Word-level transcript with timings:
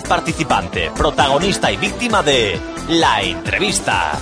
participante, 0.00 0.90
protagonista 0.96 1.70
y 1.70 1.76
víctima 1.76 2.22
de 2.22 2.58
la 2.88 3.20
entrevista. 3.20 4.12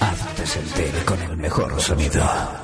Hazte 0.00 0.46
sentir 0.46 1.04
con 1.04 1.22
el 1.22 1.36
mejor 1.36 1.80
sonido. 1.80 2.57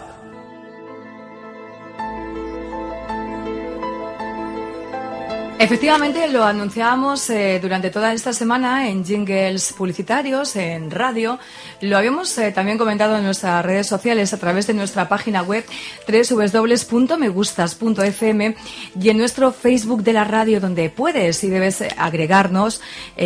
Efectivamente, 5.64 6.28
lo 6.28 6.44
anunciábamos 6.44 7.30
eh, 7.30 7.58
durante 7.58 7.88
toda 7.88 8.12
esta 8.12 8.34
semana 8.34 8.86
en 8.86 9.02
jingles 9.02 9.72
publicitarios, 9.72 10.56
en 10.56 10.90
radio. 10.90 11.38
Lo 11.80 11.96
habíamos 11.96 12.36
eh, 12.36 12.52
también 12.52 12.76
comentado 12.76 13.16
en 13.16 13.24
nuestras 13.24 13.64
redes 13.64 13.86
sociales 13.86 14.34
a 14.34 14.38
través 14.38 14.66
de 14.66 14.74
nuestra 14.74 15.08
página 15.08 15.40
web 15.40 15.64
www.megustas.fm 16.06 18.56
y 19.00 19.08
en 19.08 19.16
nuestro 19.16 19.52
Facebook 19.52 20.02
de 20.02 20.12
la 20.12 20.24
radio, 20.24 20.60
donde 20.60 20.90
puedes 20.90 21.42
y 21.42 21.48
debes 21.48 21.80
eh, 21.80 21.88
agregarnos 21.96 22.82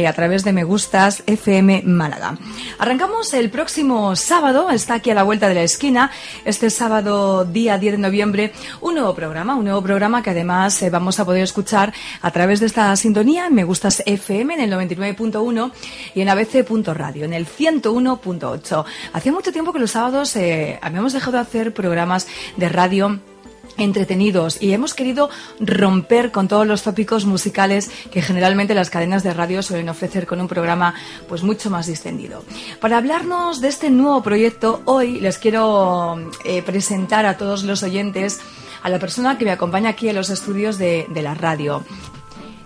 a 0.07 0.13
través 0.13 0.45
de 0.45 0.53
Me 0.53 0.63
Gustas 0.63 1.25
FM 1.27 1.83
Málaga. 1.87 2.39
Arrancamos 2.79 3.35
el 3.35 3.51
próximo 3.51 4.15
sábado, 4.15 4.71
está 4.71 4.95
aquí 4.95 5.11
a 5.11 5.15
la 5.15 5.25
vuelta 5.25 5.49
de 5.49 5.55
la 5.55 5.65
esquina, 5.65 6.13
este 6.45 6.71
sábado 6.71 7.45
día 7.45 7.79
10 7.79 7.95
de 7.95 7.99
noviembre, 7.99 8.53
un 8.81 8.95
nuevo 8.95 9.13
programa, 9.13 9.57
un 9.57 9.65
nuevo 9.65 9.83
programa 9.83 10.23
que 10.23 10.31
además 10.31 10.85
vamos 10.93 11.19
a 11.19 11.25
poder 11.25 11.43
escuchar 11.43 11.93
través 12.31 12.61
de 12.61 12.67
esta 12.67 12.95
sintonía 12.97 13.51
Me 13.51 13.65
Gustas 13.65 14.03
FM 14.07 14.55
en 14.55 14.61
el 14.61 14.73
99.1 14.73 15.73
y 16.15 16.21
en 16.21 16.29
abc.radio 16.29 17.25
en 17.25 17.33
el 17.33 17.47
101.8. 17.47 18.85
Hacía 19.13 19.33
mucho 19.33 19.53
tiempo 19.53 19.73
que 19.73 19.79
los 19.79 19.93
sábados 19.93 20.35
eh, 20.37 20.79
habíamos 20.83 21.13
dejado 21.13 21.33
de 21.33 21.43
hacer 21.43 21.75
programas 21.75 22.27
de 22.57 22.69
radio 22.69 23.21
entretenidos 23.79 24.61
y 24.61 24.73
hemos 24.73 24.95
querido 24.95 25.31
romper 25.61 26.31
con 26.33 26.49
todos 26.49 26.67
los 26.67 26.83
tópicos 26.83 27.25
musicales 27.25 27.91
que 28.11 28.23
generalmente 28.23 28.75
las 28.75 28.91
cadenas 28.91 29.23
de 29.23 29.33
radio 29.33 29.63
suelen 29.63 29.89
ofrecer 29.89 30.27
con 30.27 30.41
un 30.41 30.49
programa 30.49 30.95
pues 31.29 31.43
mucho 31.43 31.71
más 31.71 31.87
distendido. 31.87 32.45
Para 32.81 32.99
hablarnos 32.99 33.61
de 33.61 33.69
este 33.69 33.91
nuevo 33.91 34.23
proyecto, 34.23 34.83
hoy 34.85 35.21
les 35.21 35.39
quiero 35.39 36.19
eh, 36.45 36.63
presentar 36.63 37.25
a 37.25 37.37
todos 37.37 37.63
los 37.63 37.83
oyentes 37.83 38.41
a 38.83 38.89
la 38.89 38.99
persona 38.99 39.39
que 39.39 39.45
me 39.45 39.53
acompaña 39.53 39.91
aquí 39.91 40.09
en 40.09 40.17
los 40.17 40.31
estudios 40.31 40.79
de 40.79 41.07
la 41.15 41.35
radio. 41.35 41.85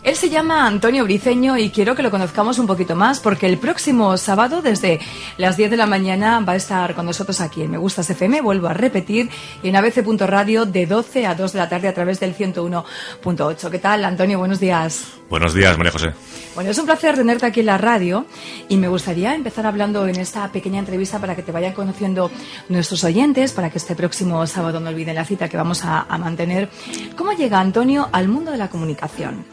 Él 0.02 0.16
se 0.16 0.30
llama 0.30 0.66
Antonio 0.66 1.04
Briceño 1.04 1.56
y 1.56 1.70
quiero 1.70 1.94
que 1.94 2.02
lo 2.02 2.10
conozcamos 2.10 2.58
un 2.58 2.66
poquito 2.66 2.96
más 2.96 3.20
porque 3.20 3.46
el 3.46 3.56
próximo 3.56 4.16
sábado 4.16 4.60
desde 4.60 4.98
las 5.36 5.56
10 5.56 5.70
de 5.70 5.76
la 5.76 5.86
mañana 5.86 6.40
va 6.40 6.54
a 6.54 6.56
estar 6.56 6.96
con 6.96 7.06
nosotros 7.06 7.40
aquí 7.40 7.62
en 7.62 7.70
Me 7.70 7.78
Gustas 7.78 8.10
FM, 8.10 8.40
vuelvo 8.40 8.66
a 8.66 8.72
repetir, 8.74 9.30
y 9.62 9.68
en 9.68 9.76
abc.radio 9.76 10.66
de 10.66 10.86
12 10.86 11.24
a 11.24 11.36
2 11.36 11.52
de 11.52 11.58
la 11.58 11.68
tarde 11.68 11.86
a 11.86 11.94
través 11.94 12.18
del 12.18 12.36
101.8. 12.36 13.70
¿Qué 13.70 13.78
tal, 13.78 14.04
Antonio? 14.04 14.40
Buenos 14.40 14.58
días. 14.58 15.04
Buenos 15.30 15.54
días, 15.54 15.78
María 15.78 15.92
José. 15.92 16.10
Bueno, 16.56 16.72
es 16.72 16.78
un 16.78 16.86
placer 16.86 17.14
tenerte 17.14 17.46
aquí 17.46 17.60
en 17.60 17.66
la 17.66 17.78
radio 17.78 18.26
y 18.68 18.78
me 18.78 18.88
gustaría 18.88 19.36
empezar 19.36 19.66
hablando 19.66 20.08
en 20.08 20.16
esta 20.16 20.50
pequeña 20.50 20.80
entrevista 20.80 21.20
para 21.20 21.36
que 21.36 21.44
te 21.44 21.52
vayan 21.52 21.74
conociendo 21.74 22.28
nuestros 22.68 23.04
oyentes, 23.04 23.52
para 23.52 23.70
que 23.70 23.78
este 23.78 23.94
próximo 23.94 24.44
sábado 24.48 24.80
no 24.80 24.88
olviden 24.88 25.14
la 25.14 25.24
cita 25.24 25.48
que 25.48 25.56
vamos 25.56 25.84
a, 25.84 26.06
a 26.08 26.18
mantener. 26.18 26.68
¿Cómo 27.16 27.32
llega 27.34 27.60
Antonio 27.60 28.08
al 28.10 28.26
mundo 28.26 28.50
de 28.50 28.58
la 28.58 28.68
comunicación? 28.68 29.51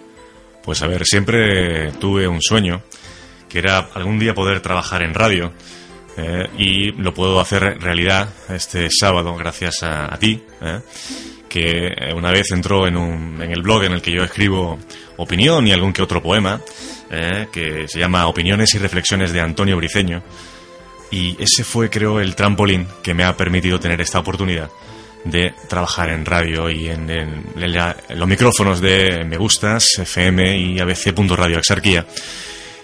Pues 0.69 0.83
a 0.83 0.87
ver, 0.87 1.03
siempre 1.03 1.91
tuve 1.93 2.27
un 2.27 2.43
sueño, 2.43 2.83
que 3.49 3.57
era 3.57 3.89
algún 3.95 4.19
día 4.19 4.35
poder 4.35 4.59
trabajar 4.61 5.01
en 5.01 5.15
radio. 5.15 5.51
eh, 6.15 6.47
y 6.59 6.91
lo 6.91 7.11
puedo 7.11 7.39
hacer 7.39 7.79
realidad 7.81 8.29
este 8.49 8.87
sábado 8.91 9.35
gracias 9.35 9.81
a, 9.81 10.15
ti, 10.19 10.43
eh, 10.61 10.79
que 11.49 12.13
una 12.15 12.29
vez 12.29 12.51
entró 12.51 12.85
en, 12.85 12.97
un, 12.97 13.41
en 13.41 13.49
el 13.49 13.63
blog 13.63 13.85
en 13.85 13.93
el 13.93 14.01
que 14.03 14.11
yo 14.11 14.23
escribo 14.23 14.77
opinión 15.17 15.65
y 15.65 15.71
algún 15.71 15.91
que 15.91 16.03
otro 16.03 16.21
poema, 16.21 16.61
eh, 17.09 17.47
que 17.51 17.87
se 17.87 17.97
llama 17.97 18.27
Opiniones 18.27 18.71
y 18.75 18.77
Reflexiones 18.77 19.33
de 19.33 19.41
Antonio 19.41 19.75
Briceño. 19.75 20.21
Y 21.09 21.35
ese 21.41 21.63
fue, 21.63 21.89
creo, 21.89 22.19
el 22.19 22.35
trampolín 22.35 22.85
que 23.01 23.15
me 23.15 23.23
ha 23.23 23.35
permitido 23.35 23.79
tener 23.79 24.01
esta 24.01 24.19
oportunidad 24.19 24.69
de 25.25 25.53
trabajar 25.67 26.09
en 26.09 26.25
radio 26.25 26.69
y 26.69 26.87
en, 26.89 27.07
los 28.15 28.27
micrófonos 28.27 28.79
de 28.81 29.23
Me 29.25 29.37
Gustas, 29.37 29.99
FM 29.99 30.57
y 30.57 30.79
ABC.radio 30.79 31.57
Exarquía, 31.59 32.05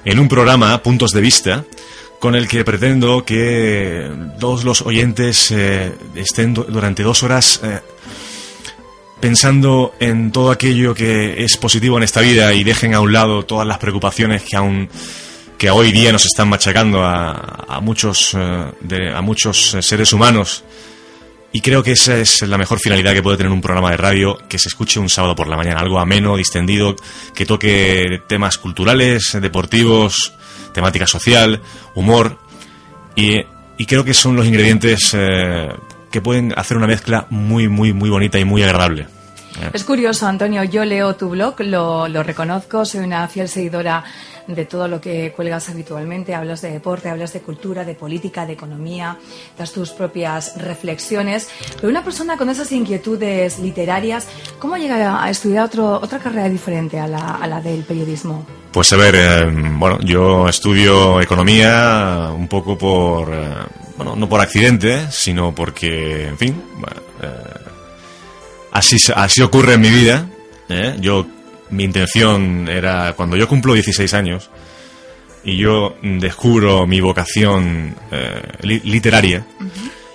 en 0.04 0.20
un 0.20 0.28
programa 0.28 0.82
Puntos 0.84 1.12
de 1.12 1.22
Vista, 1.22 1.64
con 2.20 2.36
el 2.36 2.48
que 2.48 2.64
pretendo 2.64 3.24
que 3.26 4.10
todos 4.40 4.64
los 4.64 4.82
oyentes 4.82 5.52
eh, 5.52 5.92
estén 6.16 6.54
du- 6.54 6.64
durante 6.66 7.04
dos 7.04 7.24
horas 7.24 7.60
eh, 7.64 7.80
pensando 9.20 9.94
en 10.00 10.32
todo 10.32 10.52
aquello 10.52 10.94
que 10.94 11.44
es 11.44 11.58
positivo 11.58 11.98
en 11.98 12.04
esta 12.04 12.22
vida 12.22 12.54
y 12.54 12.64
dejen 12.64 12.94
a 12.94 13.00
un 13.02 13.14
lado 13.14 13.44
todas 13.44 13.66
las 13.68 13.78
preocupaciones 13.78 14.44
que 14.44 14.56
aún 14.56 14.90
que 15.58 15.70
hoy 15.70 15.92
día 15.92 16.12
nos 16.12 16.26
están 16.26 16.50
machacando 16.50 17.04
a, 17.04 17.66
a 17.68 17.80
muchos 17.80 18.34
eh, 18.38 18.66
de- 18.82 19.12
a 19.14 19.22
muchos 19.22 19.78
seres 19.82 20.12
humanos 20.14 20.64
y 21.56 21.62
creo 21.62 21.82
que 21.84 21.94
esa 21.94 22.18
es 22.18 22.42
la 22.42 22.58
mejor 22.58 22.82
finalidad 22.82 23.14
que 23.14 23.24
puede 23.24 23.38
tener 23.38 23.50
un 23.50 23.62
programa 23.62 23.90
de 23.92 23.96
radio 23.96 24.38
que 24.50 24.60
se 24.60 24.68
escuche 24.68 25.00
un 25.00 25.08
sábado 25.08 25.38
por 25.38 25.48
la 25.48 25.56
mañana, 25.56 25.80
algo 25.80 26.00
ameno, 26.00 26.36
distendido, 26.36 26.98
que 27.34 27.46
toque 27.46 28.22
temas 28.28 28.58
culturales, 28.58 29.38
deportivos, 29.42 30.34
temática 30.74 31.08
social, 31.08 31.62
humor 31.94 32.38
y, 33.16 33.46
creo 33.86 34.04
que 34.04 34.14
son 34.14 34.36
los 34.36 34.46
ingredientes 34.46 35.14
eh, 35.14 35.70
que 36.12 36.20
pueden 36.20 36.54
hacer 36.58 36.76
una 36.76 36.88
mezcla 36.88 37.26
muy, 37.30 37.70
muy, 37.70 37.94
muy 37.94 38.10
bonita 38.10 38.38
y 38.38 38.44
muy 38.44 38.62
agradable. 38.62 39.08
Es 39.74 39.84
curioso, 39.84 40.28
Antonio, 40.28 40.64
yo 40.64 40.84
leo 40.86 41.16
tu 41.16 41.30
blog, 41.30 41.60
lo, 41.62 42.08
lo 42.08 42.24
reconozco, 42.24 42.86
soy 42.86 43.02
una 43.02 43.28
fiel 43.28 43.48
seguidora 43.48 44.04
de 44.48 44.66
todo 44.66 44.88
lo 44.88 45.02
que 45.02 45.32
cuelgas 45.32 45.70
habitualmente, 45.70 46.36
hablas 46.36 46.62
de 46.62 46.72
deporte, 46.72 47.10
hablas 47.10 47.34
de 47.34 47.42
cultura, 47.42 47.84
de 47.84 47.96
política, 47.96 48.46
de 48.46 48.54
economía, 48.54 49.18
das 49.58 49.72
tus 49.72 49.92
propias 49.92 50.58
reflexiones, 50.58 51.50
pero 51.76 51.90
una 51.90 52.04
persona 52.04 52.38
con 52.38 52.50
esas 52.50 52.72
inquietudes 52.72 53.60
literarias, 53.60 54.28
¿cómo 54.60 54.78
llega 54.78 55.24
a 55.24 55.30
estudiar 55.30 55.66
otro, 55.66 55.96
otra 55.96 56.20
carrera 56.20 56.50
diferente 56.50 57.00
a 57.00 57.08
la, 57.08 57.36
a 57.36 57.48
la 57.48 57.62
del 57.62 57.84
periodismo? 57.84 58.46
Pues 58.72 58.92
a 58.92 58.98
ver, 58.98 59.16
eh, 59.16 59.46
bueno, 59.78 60.00
yo 60.02 60.50
estudio 60.50 61.22
economía 61.22 62.30
un 62.36 62.48
poco 62.48 62.78
por, 62.78 63.34
eh, 63.34 63.54
bueno, 63.96 64.16
no 64.16 64.28
por 64.28 64.42
accidente, 64.42 65.10
sino 65.12 65.56
porque, 65.56 66.28
en 66.28 66.38
fin, 66.38 66.64
bueno, 66.78 67.02
eh, 67.22 67.65
así, 68.76 68.98
así 69.16 69.42
ocurre 69.42 69.74
en 69.74 69.82
mi 69.82 69.90
vida. 69.90 70.28
¿eh? 70.70 70.96
Yo, 71.00 71.26
mi 71.70 71.84
intención 71.84 72.68
era, 72.68 73.14
cuando 73.14 73.36
yo 73.38 73.48
cumplo 73.48 73.74
16 73.74 74.14
años 74.14 74.50
y 75.44 75.58
yo 75.58 75.96
descubro 76.02 76.86
mi 76.88 77.00
vocación 77.02 77.96
eh, 78.12 78.42
li- 78.62 78.82
literaria, 78.84 79.46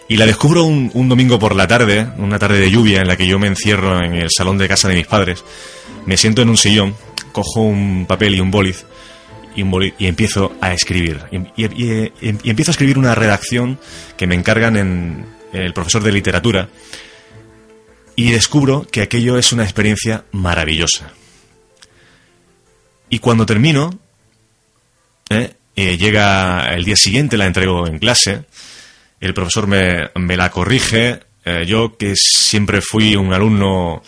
y 0.09 0.17
la 0.17 0.27
descubro 0.27 0.65
un, 0.65 0.91
un 0.95 1.09
domingo 1.09 1.39
por 1.39 1.55
la 1.55 1.69
tarde, 1.69 2.05
una 2.19 2.39
tarde 2.39 2.59
de 2.59 2.71
lluvia 2.71 3.01
en 3.01 3.07
la 3.07 3.17
que 3.17 3.27
yo 3.29 3.39
me 3.39 3.47
encierro 3.47 4.03
en 4.05 4.15
el 4.15 4.29
salón 4.37 4.59
de 4.59 4.67
casa 4.67 4.89
de 4.89 4.97
mis 4.97 5.07
padres, 5.07 5.45
me 6.07 6.17
siento 6.17 6.43
en 6.43 6.49
un 6.49 6.57
sillón, 6.57 6.97
cojo 7.31 7.61
un 7.61 8.07
papel 8.07 8.35
y 8.35 8.41
un 8.41 8.51
boliz 8.51 8.85
y, 9.55 9.63
empiezo 10.07 10.53
a 10.61 10.73
escribir. 10.73 11.21
Y, 11.31 11.37
y- 11.65 11.67
y- 11.67 12.13
y 12.43 12.51
empiezo 12.51 12.71
a 12.71 12.75
escribir 12.75 12.99
una 12.99 13.15
redacción 13.15 13.79
que 14.17 14.27
me 14.27 14.35
encargan 14.35 14.77
en 14.77 15.27
el 15.53 15.73
profesor 15.73 16.03
de 16.03 16.11
literatura 16.11 16.69
y 18.21 18.33
descubro 18.33 18.87
que 18.87 19.01
aquello 19.01 19.39
es 19.39 19.51
una 19.51 19.63
experiencia 19.63 20.27
maravillosa. 20.33 21.11
Y 23.09 23.19
cuando 23.19 23.47
termino, 23.47 23.99
¿eh? 25.31 25.55
Eh, 25.75 25.97
llega 25.97 26.75
el 26.75 26.85
día 26.85 26.97
siguiente, 26.97 27.39
la 27.39 27.47
entrego 27.47 27.87
en 27.87 27.99
clase, 27.99 28.45
el 29.21 29.33
profesor 29.33 29.67
me, 29.67 30.11
me 30.17 30.37
la 30.37 30.51
corrige, 30.51 31.21
eh, 31.47 31.65
yo 31.67 31.97
que 31.97 32.13
siempre 32.15 32.83
fui 32.83 33.17
un 33.17 33.33
alumno 33.33 34.03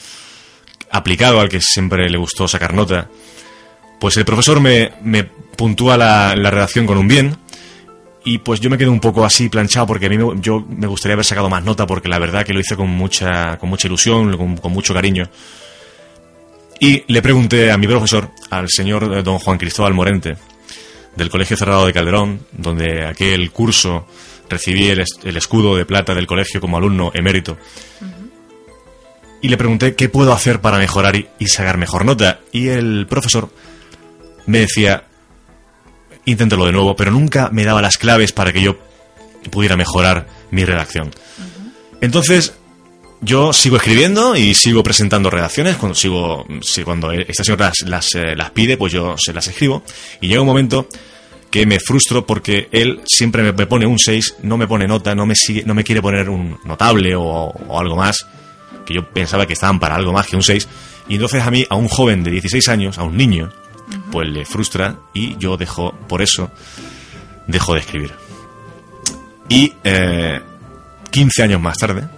aplicado, 0.91 1.41
al 1.41 1.49
que 1.49 1.62
siempre 1.62 2.11
le 2.11 2.19
gustó 2.19 2.47
sacar 2.47 2.75
nota, 2.75 3.09
pues 3.99 4.19
el 4.19 4.26
profesor 4.26 4.61
me, 4.61 4.93
me 5.03 5.25
puntúa 5.25 5.97
la, 5.97 6.37
la 6.37 6.50
redacción 6.50 6.85
con 6.85 6.99
un 6.99 7.09
bien, 7.09 7.38
y 8.25 8.39
pues 8.39 8.61
yo 8.61 8.71
me 8.71 8.79
quedo 8.79 8.93
un 8.93 9.01
poco 9.01 9.25
así 9.25 9.49
planchado 9.49 9.87
porque 9.87 10.07
a 10.07 10.09
mí 10.09 10.17
me, 10.19 10.41
yo 10.41 10.65
me 10.69 10.87
gustaría 10.87 11.15
haber 11.15 11.25
sacado 11.25 11.49
más 11.49 11.65
nota 11.65 11.87
porque 11.87 12.09
la 12.09 12.19
verdad 12.19 12.45
que 12.45 12.53
lo 12.53 12.61
hice 12.61 12.77
con 12.77 12.89
mucha, 12.91 13.59
con 13.59 13.69
mucha 13.69 13.89
ilusión, 13.89 14.37
con, 14.37 14.57
con 14.57 14.73
mucho 14.73 14.95
cariño. 14.95 15.29
Y 16.81 17.05
le 17.13 17.23
pregunté 17.23 17.71
a 17.71 17.79
mi 17.79 17.87
profesor, 17.87 18.31
al 18.51 18.69
señor 18.69 19.23
don 19.23 19.39
Juan 19.39 19.59
Cristóbal 19.59 19.95
Morente, 19.95 20.37
del 21.17 21.31
Colegio 21.31 21.57
Cerrado 21.57 21.87
de 21.87 21.93
Calderón, 21.93 22.41
donde 22.53 23.07
aquel 23.07 23.51
curso 23.53 24.07
recibí 24.49 24.89
el, 24.89 25.01
es- 25.01 25.19
el 25.25 25.37
escudo 25.37 25.77
de 25.77 25.85
plata 25.87 26.15
del 26.15 26.27
colegio 26.27 26.61
como 26.61 26.77
alumno 26.77 27.11
emérito. 27.15 27.57
Y 29.41 29.49
le 29.49 29.57
pregunté 29.57 29.95
qué 29.97 30.09
puedo 30.09 30.33
hacer 30.33 30.61
para 30.61 30.79
mejorar 30.79 31.17
y, 31.17 31.27
y 31.39 31.47
sacar 31.49 31.77
mejor 31.77 32.05
nota. 32.05 32.41
Y 32.53 32.69
el 32.69 33.07
profesor 33.09 33.51
me 34.47 34.61
decía, 34.61 35.05
inténtalo 36.25 36.67
de 36.67 36.73
nuevo, 36.73 36.97
pero 36.97 37.11
nunca 37.11 37.51
me 37.51 37.65
daba 37.65 37.83
las 37.83 37.97
claves 37.99 38.33
para 38.33 38.53
que 38.53 38.63
yo 38.63 38.77
pudiera 39.51 39.77
mejorar 39.77 40.27
mi 40.51 40.65
redacción. 40.65 41.11
Entonces, 42.01 42.55
yo 43.21 43.53
sigo 43.53 43.77
escribiendo 43.77 44.35
y 44.35 44.55
sigo 44.55 44.83
presentando 44.83 45.31
redacciones. 45.31 45.77
Cuando 45.77 45.95
sigo, 45.95 46.45
si 46.61 46.83
cuando 46.83 47.13
esta 47.13 47.45
señora 47.45 47.73
las, 47.87 48.15
eh, 48.15 48.35
las, 48.37 48.51
pide, 48.51 48.77
pues 48.77 48.93
yo 48.93 49.15
se 49.17 49.33
las 49.33 49.47
escribo. 49.47 49.85
Y 50.21 50.29
llega 50.29 50.41
un 50.41 50.47
momento 50.47 50.89
que 51.49 51.65
me 51.67 51.79
frustro 51.79 52.27
porque 52.27 52.69
él 52.73 53.01
siempre 53.07 53.43
me, 53.43 53.53
pone 53.67 53.87
un 53.87 53.99
6, 53.99 54.37
no 54.43 54.57
me 54.57 54.67
pone 54.67 54.89
nota, 54.89 55.15
no 55.15 55.27
me, 55.27 55.37
sigue, 55.37 55.63
no 55.65 55.75
me 55.75 55.85
quiere 55.85 56.03
poner 56.03 56.29
un 56.29 56.59
notable 56.65 57.15
o, 57.15 57.79
algo 57.79 57.95
más, 57.95 58.27
que 58.87 58.95
yo 58.95 59.09
pensaba 59.09 59.47
que 59.47 59.53
estaban 59.53 59.79
para 59.79 59.95
algo 59.95 60.13
más 60.13 60.27
que 60.27 60.35
un 60.35 60.43
6. 60.43 60.67
Y 61.09 61.15
entonces 61.15 61.43
a 61.43 61.51
mí, 61.51 61.65
a 61.69 61.77
un 61.77 61.89
joven 61.89 62.25
de 62.25 62.31
16 62.33 62.69
años, 62.69 62.99
a 62.99 63.05
un 63.05 63.17
niño, 63.17 63.53
pues 64.11 64.29
le 64.29 64.44
frustra 64.44 64.97
y 65.12 65.37
yo 65.37 65.56
dejo, 65.56 65.93
por 66.09 66.23
eso, 66.23 66.50
dejo 67.47 67.75
de 67.75 67.81
escribir. 67.81 68.12
Y 69.49 69.73
eh, 69.85 70.41
15 71.11 71.43
años 71.43 71.61
más 71.61 71.77
tarde, 71.77 72.09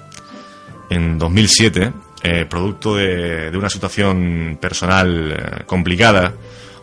en 0.89 1.19
2007, 1.19 1.93
eh, 2.23 2.47
producto 2.47 2.97
de, 2.97 3.51
una 3.55 3.69
situación 3.69 4.57
personal 4.59 5.33
eh, 5.33 5.63
complicada, 5.67 6.33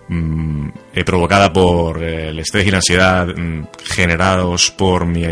mm, 0.08 0.68
eh, 0.94 1.04
provocada 1.04 1.52
por 1.52 2.04
el 2.04 2.38
estrés 2.38 2.68
y 2.68 2.70
la 2.70 2.78
ansiedad 2.78 3.28
mm, 3.28 3.64
generados 3.84 4.70
por 4.70 5.06
mi, 5.06 5.24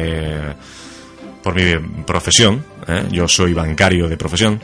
por 1.43 1.53
mi 1.53 2.03
profesión. 2.05 2.65
Yo 3.11 3.27
soy 3.27 3.53
bancario 3.53 4.09
de 4.09 4.17
profesión, 4.17 4.59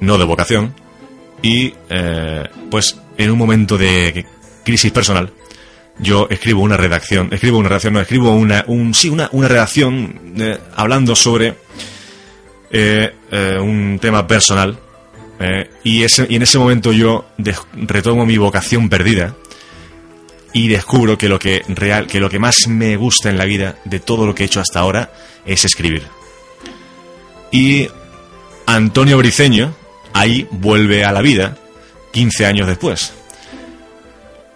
no 0.00 0.16
de 0.16 0.24
vocación. 0.24 0.74
Y 1.42 1.74
pues 2.70 2.96
en 3.18 3.30
un 3.30 3.38
momento 3.38 3.78
de 3.78 4.26
crisis 4.64 4.92
personal, 4.92 5.32
yo 5.98 6.26
escribo 6.30 6.62
una 6.62 6.76
redacción, 6.76 7.32
escribo 7.32 7.58
una 7.58 7.68
redacción, 7.68 7.94
no, 7.94 8.00
escribo 8.00 8.30
una, 8.30 8.64
un, 8.66 8.94
sí, 8.94 9.08
una, 9.08 9.28
una 9.32 9.48
redacción 9.48 10.34
hablando 10.74 11.16
sobre 11.16 11.54
eh, 12.70 13.14
eh, 13.30 13.58
un 13.60 13.98
tema 14.00 14.26
personal 14.26 14.78
eh, 15.38 15.70
y, 15.84 16.02
ese, 16.02 16.26
y 16.28 16.36
en 16.36 16.42
ese 16.42 16.58
momento 16.58 16.92
yo 16.92 17.26
retomo 17.74 18.26
mi 18.26 18.38
vocación 18.38 18.88
perdida 18.88 19.34
y 20.52 20.68
descubro 20.68 21.18
que 21.18 21.28
lo 21.28 21.38
que 21.38 21.62
real 21.68 22.06
que 22.06 22.20
lo 22.20 22.30
que 22.30 22.38
más 22.38 22.66
me 22.68 22.96
gusta 22.96 23.28
en 23.28 23.36
la 23.38 23.44
vida 23.44 23.76
de 23.84 24.00
todo 24.00 24.26
lo 24.26 24.34
que 24.34 24.42
he 24.42 24.46
hecho 24.46 24.60
hasta 24.60 24.80
ahora 24.80 25.12
es 25.44 25.64
escribir. 25.64 26.02
Y 27.52 27.88
Antonio 28.66 29.18
Briceño 29.18 29.74
ahí 30.12 30.48
vuelve 30.50 31.04
a 31.04 31.12
la 31.12 31.20
vida 31.20 31.58
15 32.16 32.46
años 32.46 32.66
después 32.66 33.12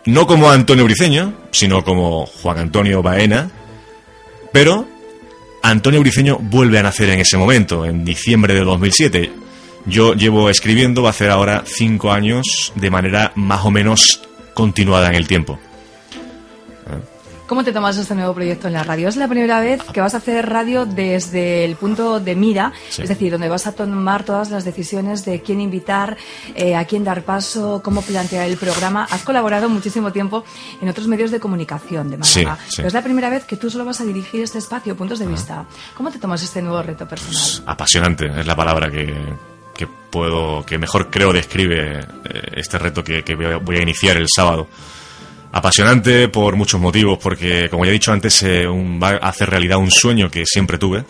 no 0.07 0.27
como 0.27 0.51
Antonio 0.51 0.85
Briceño 0.85 1.35
sino 1.51 1.85
como 1.85 2.25
Juan 2.25 2.59
Antonio 2.59 3.03
Baena 3.03 3.51
pero 4.53 4.89
Antonio 5.63 6.01
Briceño 6.01 6.39
vuelve 6.39 6.79
a 6.79 6.83
nacer 6.83 7.11
en 7.11 7.21
ese 7.21 7.37
momento, 7.37 7.85
en 7.85 8.05
diciembre 8.05 8.55
de 8.55 8.65
2007. 8.65 9.31
Yo 9.87 10.15
llevo 10.15 10.49
escribiendo, 10.49 11.03
va 11.03 11.09
a 11.09 11.11
hacer 11.11 11.31
ahora 11.31 11.65
cinco 11.67 12.13
años 12.13 12.73
de 12.75 12.91
manera 12.91 13.33
más 13.35 13.65
o 13.65 13.71
menos 13.71 14.23
continuada 14.55 15.09
en 15.09 15.15
el 15.15 15.27
tiempo. 15.27 15.59
¿Cómo 17.51 17.65
te 17.65 17.73
tomas 17.73 17.97
este 17.97 18.15
nuevo 18.15 18.33
proyecto 18.33 18.69
en 18.69 18.75
la 18.75 18.85
radio? 18.85 19.09
Es 19.09 19.17
la 19.17 19.27
primera 19.27 19.59
vez 19.61 19.83
que 19.93 20.01
vas 20.01 20.15
a 20.15 20.19
hacer 20.19 20.49
radio 20.49 20.87
desde 20.87 21.65
el 21.65 21.75
punto 21.75 22.21
de 22.21 22.37
mira, 22.37 22.73
es 22.97 23.09
decir, 23.09 23.33
donde 23.33 23.49
vas 23.49 23.67
a 23.67 23.73
tomar 23.73 24.23
todas 24.23 24.53
las 24.53 24.65
decisiones 24.65 25.25
de 25.25 25.43
quién 25.43 25.61
invitar, 25.61 26.17
eh, 26.55 26.77
a 26.77 26.85
quién 26.85 27.03
dar 27.03 27.25
paso, 27.25 27.81
cómo 27.83 28.03
plantear 28.03 28.47
el 28.47 28.57
programa. 28.57 29.09
Has 29.11 29.23
colaborado 29.23 29.69
muchísimo 29.69 30.13
tiempo 30.13 30.45
en 30.81 30.91
otros 30.91 31.09
medios 31.09 31.33
de 31.33 31.41
comunicación 31.41 32.09
de 32.09 32.19
Málaga, 32.19 32.57
pero 32.77 32.87
es 32.87 32.95
la 32.95 33.03
primera 33.03 33.29
vez 33.29 33.45
que 33.47 33.57
tú 33.57 33.69
solo 33.69 33.85
vas 33.85 34.01
a 34.01 34.05
dirigir 34.05 34.45
este 34.45 34.59
espacio, 34.59 34.97
puntos 34.97 35.19
de 35.19 35.27
vista. 35.27 35.65
¿Cómo 35.97 36.13
te 36.13 36.21
tomas 36.21 36.45
este 36.45 36.63
nuevo 36.63 36.81
reto 36.85 37.09
personal? 37.09 37.35
Pues, 37.35 37.65
apasionante, 37.67 38.27
es 38.27 38.47
la 38.47 38.55
palabra 38.55 38.89
que, 38.93 39.89
puedo, 40.09 40.65
que 40.65 40.79
mejor 40.79 41.11
creo 41.11 41.33
describe 41.33 41.99
eh, 41.99 42.05
este 42.53 42.79
reto 42.79 43.03
que 43.03 43.35
voy 43.35 43.77
a 43.77 43.83
iniciar 43.83 44.17
el 44.19 44.29
sábado 44.33 44.69
apasionante 45.53 46.29
por 46.29 46.57
muchos 46.57 46.81
motivos, 46.81 47.19
porque 47.19 47.69
como 47.69 47.85
ya 47.85 47.91
he 47.91 47.95
dicho 47.95 48.13
antes, 48.13 48.43
eh, 48.43 48.67
va 48.67 49.11
a 49.11 49.29
hacer 49.29 49.51
realidad 49.51 49.79
un 49.79 49.91
sueño 49.91 50.31
que 50.31 50.45
siempre 50.47 50.79
tuve. 50.79 51.05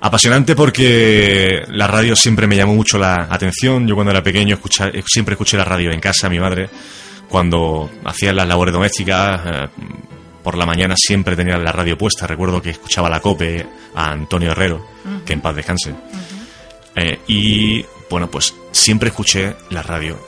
Apasionante 0.00 0.56
porque 0.56 1.62
la 1.68 1.86
radio 1.86 2.16
siempre 2.16 2.48
me 2.48 2.56
llamó 2.56 2.74
mucho 2.74 2.98
la 2.98 3.28
atención. 3.30 3.86
Yo 3.86 3.94
cuando 3.94 4.10
era 4.10 4.22
pequeño 4.22 4.58
eh, 4.92 5.02
siempre 5.06 5.34
escuché 5.34 5.56
la 5.56 5.64
radio 5.64 5.92
en 5.92 6.00
casa, 6.00 6.28
mi 6.28 6.40
madre, 6.40 6.68
cuando 7.28 7.88
hacía 8.04 8.32
las 8.32 8.48
labores 8.48 8.74
domésticas, 8.74 9.40
eh, 9.44 9.68
por 10.42 10.58
la 10.58 10.66
mañana 10.66 10.96
siempre 10.98 11.36
tenía 11.36 11.56
la 11.56 11.70
radio 11.70 11.96
puesta. 11.96 12.26
Recuerdo 12.26 12.60
que 12.60 12.70
escuchaba 12.70 13.08
la 13.08 13.20
COPE 13.20 13.64
a 13.94 14.10
Antonio 14.10 14.50
Herrero, 14.50 14.84
que 15.24 15.34
en 15.34 15.40
paz 15.40 15.54
descanse. 15.54 15.94
y 17.28 17.84
bueno, 18.10 18.28
pues 18.28 18.52
siempre 18.72 19.10
escuché 19.10 19.54
la 19.70 19.82
radio 19.82 20.18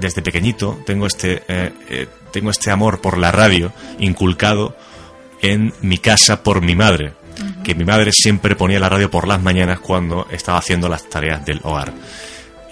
desde 0.00 0.22
pequeñito 0.22 0.78
tengo 0.84 1.06
este, 1.06 1.42
eh, 1.48 1.72
eh, 1.88 2.06
tengo 2.32 2.50
este 2.50 2.70
amor 2.70 3.00
por 3.00 3.18
la 3.18 3.30
radio 3.30 3.72
inculcado 3.98 4.76
en 5.42 5.72
mi 5.80 5.98
casa 5.98 6.42
por 6.42 6.60
mi 6.60 6.74
madre, 6.74 7.14
que 7.64 7.74
mi 7.74 7.84
madre 7.84 8.12
siempre 8.12 8.56
ponía 8.56 8.80
la 8.80 8.88
radio 8.88 9.10
por 9.10 9.26
las 9.26 9.42
mañanas 9.42 9.80
cuando 9.80 10.26
estaba 10.30 10.58
haciendo 10.58 10.88
las 10.88 11.08
tareas 11.08 11.44
del 11.44 11.60
hogar. 11.62 11.92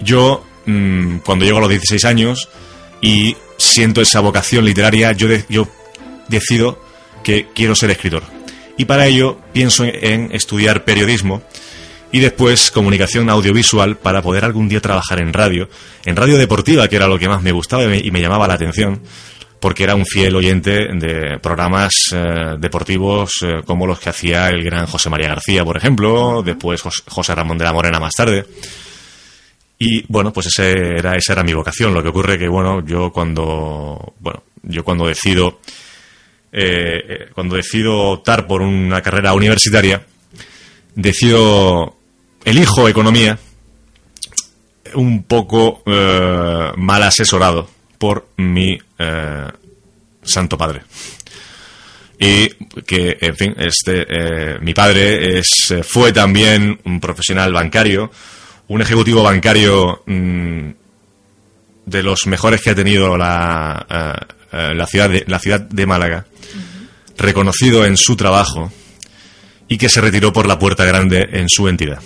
Yo, 0.01 0.45
mm, 0.65 1.17
cuando 1.19 1.45
llego 1.45 1.57
a 1.57 1.61
los 1.61 1.69
16 1.69 2.05
años 2.05 2.49
y 3.01 3.35
siento 3.57 4.01
esa 4.01 4.19
vocación 4.19 4.65
literaria, 4.65 5.11
yo, 5.13 5.27
yo 5.49 5.67
decido 6.27 6.81
que 7.23 7.47
quiero 7.53 7.75
ser 7.75 7.91
escritor. 7.91 8.23
Y 8.77 8.85
para 8.85 9.07
ello 9.07 9.39
pienso 9.51 9.83
en 9.85 10.31
estudiar 10.31 10.85
periodismo 10.85 11.41
y 12.11 12.19
después 12.19 12.71
comunicación 12.71 13.29
audiovisual 13.29 13.97
para 13.97 14.21
poder 14.21 14.45
algún 14.45 14.67
día 14.67 14.81
trabajar 14.81 15.19
en 15.19 15.33
radio, 15.33 15.69
en 16.05 16.15
radio 16.15 16.37
deportiva, 16.37 16.87
que 16.87 16.95
era 16.95 17.07
lo 17.07 17.19
que 17.19 17.29
más 17.29 17.41
me 17.41 17.51
gustaba 17.51 17.83
y 17.83 18.11
me, 18.11 18.21
llamaba 18.21 18.47
la 18.47 18.55
atención, 18.55 19.01
porque 19.59 19.83
era 19.83 19.95
un 19.95 20.05
fiel 20.05 20.35
oyente 20.35 20.87
de 20.93 21.37
programas 21.39 21.93
eh, 22.11 22.55
deportivos 22.57 23.31
eh, 23.43 23.61
como 23.65 23.85
los 23.85 23.99
que 23.99 24.09
hacía 24.09 24.47
el 24.49 24.63
gran 24.63 24.87
José 24.87 25.09
María 25.09 25.29
García, 25.29 25.63
por 25.63 25.77
ejemplo, 25.77 26.41
después 26.43 26.81
José 26.81 27.35
Ramón 27.35 27.57
de 27.57 27.65
la 27.65 27.73
Morena 27.73 27.99
más 27.99 28.13
tarde. 28.13 28.45
Y 29.77 30.03
bueno, 30.11 30.33
pues 30.33 30.47
ese 30.47 30.71
era, 30.97 31.15
esa 31.15 31.33
era 31.33 31.43
mi 31.43 31.53
vocación. 31.53 31.93
Lo 31.93 32.03
que 32.03 32.09
ocurre 32.09 32.37
que, 32.37 32.49
bueno, 32.49 32.85
yo 32.85 33.11
cuando, 33.11 34.13
bueno, 34.19 34.43
yo 34.63 34.83
cuando 34.83 35.07
decido, 35.07 35.61
eh, 36.51 37.29
cuando 37.33 37.55
decido 37.55 37.97
optar 37.97 38.45
por 38.45 38.61
una 38.61 39.01
carrera 39.01 39.33
universitaria, 39.33 40.01
decido 40.95 41.98
elijo 42.45 42.87
economía 42.87 43.37
un 44.93 45.23
poco 45.23 45.83
eh, 45.85 46.71
mal 46.77 47.03
asesorado 47.03 47.69
por 47.97 48.29
mi 48.37 48.77
eh, 48.97 49.47
santo 50.23 50.57
padre. 50.57 50.81
Y 52.21 52.49
que, 52.85 53.17
en 53.21 53.35
fin, 53.35 53.55
este, 53.57 54.05
eh, 54.09 54.59
mi 54.61 54.73
padre 54.73 55.39
es, 55.39 55.73
fue 55.83 56.11
también 56.11 56.79
un 56.83 56.99
profesional 56.99 57.53
bancario, 57.53 58.11
un 58.67 58.81
ejecutivo 58.81 59.23
bancario 59.23 60.03
mm, 60.05 60.69
de 61.85 62.03
los 62.03 62.27
mejores 62.27 62.61
que 62.61 62.71
ha 62.71 62.75
tenido 62.75 63.17
la, 63.17 64.17
la, 64.51 64.85
ciudad, 64.85 65.09
de, 65.09 65.23
la 65.27 65.39
ciudad 65.39 65.61
de 65.61 65.85
Málaga, 65.85 66.25
reconocido 67.17 67.85
en 67.85 67.95
su 67.95 68.17
trabajo 68.17 68.71
y 69.69 69.77
que 69.77 69.87
se 69.87 70.01
retiró 70.01 70.33
por 70.33 70.45
la 70.45 70.59
puerta 70.59 70.83
grande 70.83 71.25
en 71.31 71.47
su 71.47 71.69
entidad. 71.69 71.99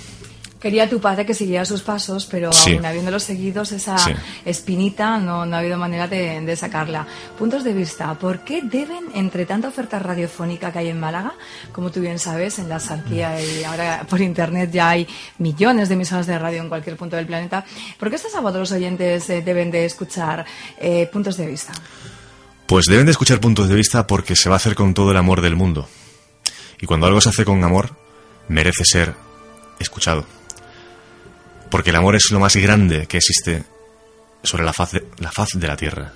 Quería 0.63 0.89
tu 0.89 1.01
padre 1.01 1.25
que 1.25 1.33
siguiera 1.33 1.65
sus 1.65 1.81
pasos, 1.81 2.25
pero 2.25 2.49
aún 2.49 2.85
habiéndolos 2.85 3.23
seguidos, 3.23 3.73
esa 3.73 3.97
espinita 4.45 5.17
no, 5.17 5.45
no, 5.45 5.57
ha 5.57 5.59
habido 5.59 5.77
manera 5.77 6.07
de, 6.07 6.55
sacarla. 6.55 7.05
Puntos 7.37 7.65
de 7.65 7.73
vista, 7.73 8.13
¿por 8.13 8.45
qué 8.45 8.61
deben, 8.61 9.09
entre 9.13 9.45
tanta 9.45 9.67
oferta 9.67 9.99
radiofónica 9.99 10.71
que 10.71 10.79
hay 10.79 10.87
en 10.87 11.01
Málaga, 11.01 11.33
como 11.73 11.91
tú 11.91 11.99
bien 11.99 12.17
sabes, 12.17 12.59
en 12.59 12.69
la 12.69 12.79
Sarquía 12.79 13.41
y 13.43 13.65
ahora 13.65 14.07
por 14.09 14.21
internet 14.21 14.69
ya 14.71 14.91
hay 14.91 15.05
millones 15.37 15.89
de 15.89 15.95
emisoras 15.95 16.27
de 16.27 16.39
radio 16.39 16.61
en 16.61 16.69
cualquier 16.69 16.95
punto 16.95 17.17
del 17.17 17.25
planeta, 17.25 17.65
¿por 17.99 18.09
qué 18.09 18.15
este 18.15 18.29
sábado 18.29 18.59
los 18.59 18.71
oyentes 18.71 19.29
eh, 19.29 19.41
deben 19.41 19.69
de 19.69 19.83
escuchar 19.83 20.45
eh, 20.79 21.09
puntos 21.11 21.35
de 21.35 21.45
vista? 21.45 21.73
Pues 22.67 22.85
deben 22.85 23.05
de 23.05 23.11
escuchar 23.11 23.41
puntos 23.41 23.67
de 23.67 23.75
vista 23.75 24.07
porque 24.07 24.37
se 24.37 24.47
va 24.47 24.55
a 24.55 24.63
hacer 24.63 24.75
con 24.75 24.93
todo 24.93 25.11
el 25.11 25.17
amor 25.17 25.41
del 25.41 25.57
mundo. 25.57 25.89
Y 26.79 26.85
cuando 26.85 27.05
algo 27.05 27.19
se 27.19 27.27
hace 27.27 27.43
con 27.43 27.61
amor, 27.65 27.97
merece 28.47 28.85
ser 28.85 29.13
escuchado 29.77 30.25
porque 31.73 31.89
el 31.89 31.95
amor 31.95 32.15
es 32.15 32.29
lo 32.29 32.39
más 32.39 32.55
grande 32.55 33.07
que 33.07 33.17
existe 33.17 33.63
sobre 34.43 34.63
la 34.63 34.73
faz 34.73 34.91
de 34.91 35.07
la, 35.17 35.31
faz 35.31 35.49
de 35.55 35.67
la 35.67 35.75
tierra. 35.75 36.13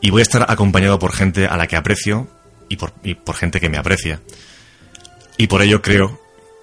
Y 0.00 0.10
voy 0.10 0.20
a 0.20 0.22
estar 0.22 0.46
acompañado 0.48 0.96
por 0.96 1.12
gente 1.12 1.48
a 1.48 1.56
la 1.56 1.66
que 1.66 1.74
aprecio 1.74 2.28
y 2.68 2.76
por, 2.76 2.92
por 2.92 3.34
gente 3.34 3.58
que 3.58 3.68
me 3.68 3.78
aprecia. 3.78 4.20
Y 5.38 5.48
por 5.48 5.60
ello 5.60 5.82
creo 5.82 6.20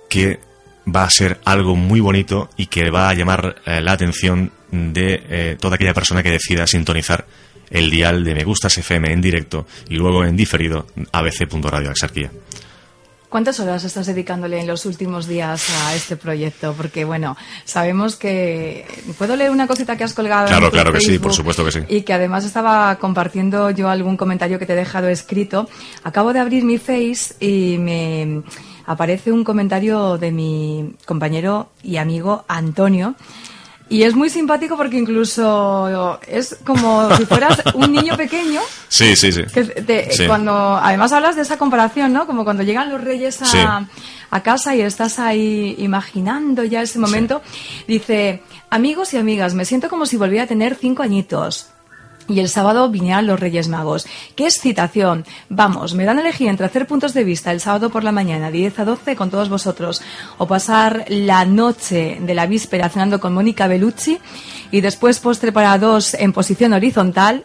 que 0.09 0.39
va 0.87 1.03
a 1.03 1.09
ser 1.09 1.41
algo 1.43 1.75
muy 1.75 1.99
bonito 1.99 2.49
y 2.55 2.67
que 2.67 2.89
va 2.91 3.09
a 3.09 3.13
llamar 3.13 3.57
eh, 3.65 3.81
la 3.81 3.91
atención 3.91 4.53
de 4.71 5.25
eh, 5.27 5.57
toda 5.59 5.75
aquella 5.75 5.93
persona 5.93 6.23
que 6.23 6.31
decida 6.31 6.67
sintonizar 6.67 7.27
el 7.69 7.89
dial 7.89 8.23
de 8.23 8.35
Me 8.35 8.45
Gustas 8.45 8.77
FM 8.77 9.11
en 9.11 9.19
directo 9.19 9.67
y 9.89 9.95
luego 9.95 10.23
en 10.23 10.37
diferido 10.37 10.87
abc.radio 11.11 11.89
Axarquía. 11.89 12.31
¿Cuántas 13.31 13.61
horas 13.61 13.81
estás 13.85 14.07
dedicándole 14.07 14.59
en 14.59 14.67
los 14.67 14.85
últimos 14.85 15.25
días 15.25 15.69
a 15.69 15.95
este 15.95 16.17
proyecto? 16.17 16.73
Porque, 16.75 17.05
bueno, 17.05 17.37
sabemos 17.63 18.17
que... 18.17 18.85
¿Puedo 19.17 19.37
leer 19.37 19.51
una 19.51 19.67
cosita 19.67 19.95
que 19.95 20.03
has 20.03 20.13
colgado? 20.13 20.47
Claro, 20.47 20.65
en 20.65 20.71
claro 20.73 20.91
que 20.91 20.99
sí, 20.99 21.17
por 21.17 21.31
supuesto 21.31 21.63
que 21.63 21.71
sí. 21.71 21.79
Y 21.87 22.01
que 22.01 22.11
además 22.11 22.43
estaba 22.43 22.93
compartiendo 22.97 23.69
yo 23.69 23.87
algún 23.87 24.17
comentario 24.17 24.59
que 24.59 24.65
te 24.65 24.73
he 24.73 24.75
dejado 24.75 25.07
escrito. 25.07 25.69
Acabo 26.03 26.33
de 26.33 26.39
abrir 26.39 26.65
mi 26.65 26.77
Face 26.77 27.33
y 27.39 27.77
me 27.77 28.41
aparece 28.85 29.31
un 29.31 29.45
comentario 29.45 30.17
de 30.17 30.33
mi 30.33 30.93
compañero 31.05 31.69
y 31.81 31.95
amigo 31.95 32.43
Antonio. 32.49 33.15
Y 33.91 34.03
es 34.03 34.15
muy 34.15 34.29
simpático 34.29 34.77
porque 34.77 34.97
incluso 34.97 36.17
es 36.25 36.55
como 36.65 37.13
si 37.17 37.25
fueras 37.25 37.61
un 37.73 37.91
niño 37.91 38.15
pequeño 38.15 38.61
Sí, 38.87 39.17
sí, 39.17 39.33
sí. 39.33 39.43
que 39.53 39.63
te- 39.65 40.11
Sí. 40.13 40.27
cuando 40.27 40.77
además 40.77 41.11
hablas 41.11 41.35
de 41.35 41.41
esa 41.41 41.57
comparación, 41.57 42.13
¿no? 42.13 42.25
Como 42.25 42.45
cuando 42.45 42.63
llegan 42.63 42.89
los 42.89 43.01
reyes 43.03 43.41
a, 43.41 43.45
Sí. 43.45 43.57
a 44.29 44.43
casa 44.43 44.75
y 44.77 44.81
estás 44.81 45.19
ahí 45.19 45.75
imaginando 45.77 46.63
ya 46.63 46.81
ese 46.81 46.99
momento. 46.99 47.41
Dice, 47.85 48.41
amigos 48.69 49.13
y 49.13 49.17
amigas, 49.17 49.55
me 49.55 49.65
siento 49.65 49.89
como 49.89 50.05
si 50.05 50.15
volviera 50.15 50.45
a 50.45 50.47
tener 50.47 50.75
cinco 50.75 51.03
añitos. 51.03 51.67
Y 52.31 52.39
el 52.39 52.49
sábado 52.49 52.89
vinieran 52.89 53.27
los 53.27 53.39
Reyes 53.39 53.67
Magos. 53.67 54.07
¿Qué 54.35 54.45
excitación? 54.45 55.25
Vamos, 55.49 55.93
me 55.93 56.05
dan 56.05 56.17
a 56.17 56.21
elegir 56.21 56.47
entre 56.47 56.65
hacer 56.65 56.87
puntos 56.87 57.13
de 57.13 57.23
vista 57.23 57.51
el 57.51 57.59
sábado 57.59 57.89
por 57.89 58.03
la 58.03 58.11
mañana, 58.11 58.49
10 58.49 58.79
a 58.79 58.85
12, 58.85 59.15
con 59.15 59.29
todos 59.29 59.49
vosotros, 59.49 60.01
o 60.37 60.47
pasar 60.47 61.05
la 61.09 61.43
noche 61.45 62.17
de 62.21 62.33
la 62.33 62.45
víspera 62.47 62.89
cenando 62.89 63.19
con 63.19 63.33
Mónica 63.33 63.67
Bellucci 63.67 64.17
y 64.71 64.81
después 64.81 65.19
postre 65.19 65.51
para 65.51 65.77
dos 65.77 66.13
en 66.13 66.31
posición 66.31 66.73
horizontal, 66.73 67.43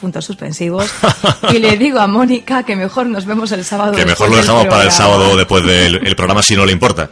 puntos 0.00 0.24
suspensivos, 0.24 0.90
y 1.52 1.58
le 1.58 1.76
digo 1.76 2.00
a 2.00 2.06
Mónica 2.06 2.64
que 2.64 2.74
mejor 2.76 3.06
nos 3.06 3.24
vemos 3.26 3.52
el 3.52 3.64
sábado. 3.64 3.92
Que 3.92 4.04
mejor 4.04 4.28
lo 4.28 4.36
dejamos 4.36 4.66
para 4.66 4.82
el 4.82 4.90
sábado 4.90 5.36
después 5.38 5.64
del 5.64 6.06
el 6.06 6.16
programa 6.16 6.42
si 6.42 6.56
no 6.56 6.66
le 6.66 6.72
importa. 6.72 7.08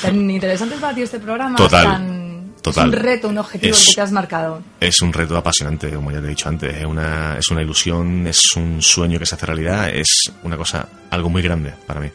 Tan 0.00 0.30
interesante 0.30 0.76
es 0.76 0.80
para 0.80 0.94
ti 0.94 1.02
este 1.02 1.18
programa. 1.18 1.56
Total, 1.56 1.84
tan- 1.84 2.27
total. 2.62 2.88
Es 2.88 2.94
un 2.94 3.00
reto, 3.04 3.28
un 3.28 3.38
objetivo 3.38 3.74
Es- 3.76 3.86
que 3.88 3.94
te 3.94 4.00
has 4.00 4.12
marcado. 4.12 4.62
Es 4.80 5.00
un 5.00 5.12
reto 5.12 5.36
apasionante, 5.36 5.90
como 5.90 6.10
ya 6.10 6.20
te 6.20 6.26
he 6.26 6.30
dicho 6.30 6.48
antes. 6.48 6.76
Es 6.76 6.84
una, 6.84 7.36
es 7.38 7.48
una 7.48 7.62
ilusión, 7.62 8.26
es 8.26 8.40
un 8.56 8.80
sueño 8.82 9.18
que 9.18 9.26
se 9.26 9.34
hace 9.34 9.46
realidad, 9.46 9.88
es 9.90 10.30
una 10.42 10.56
cosa, 10.56 10.88
algo 11.10 11.28
muy 11.30 11.42
grande 11.42 11.72
para 11.86 12.00
mí. 12.00 12.08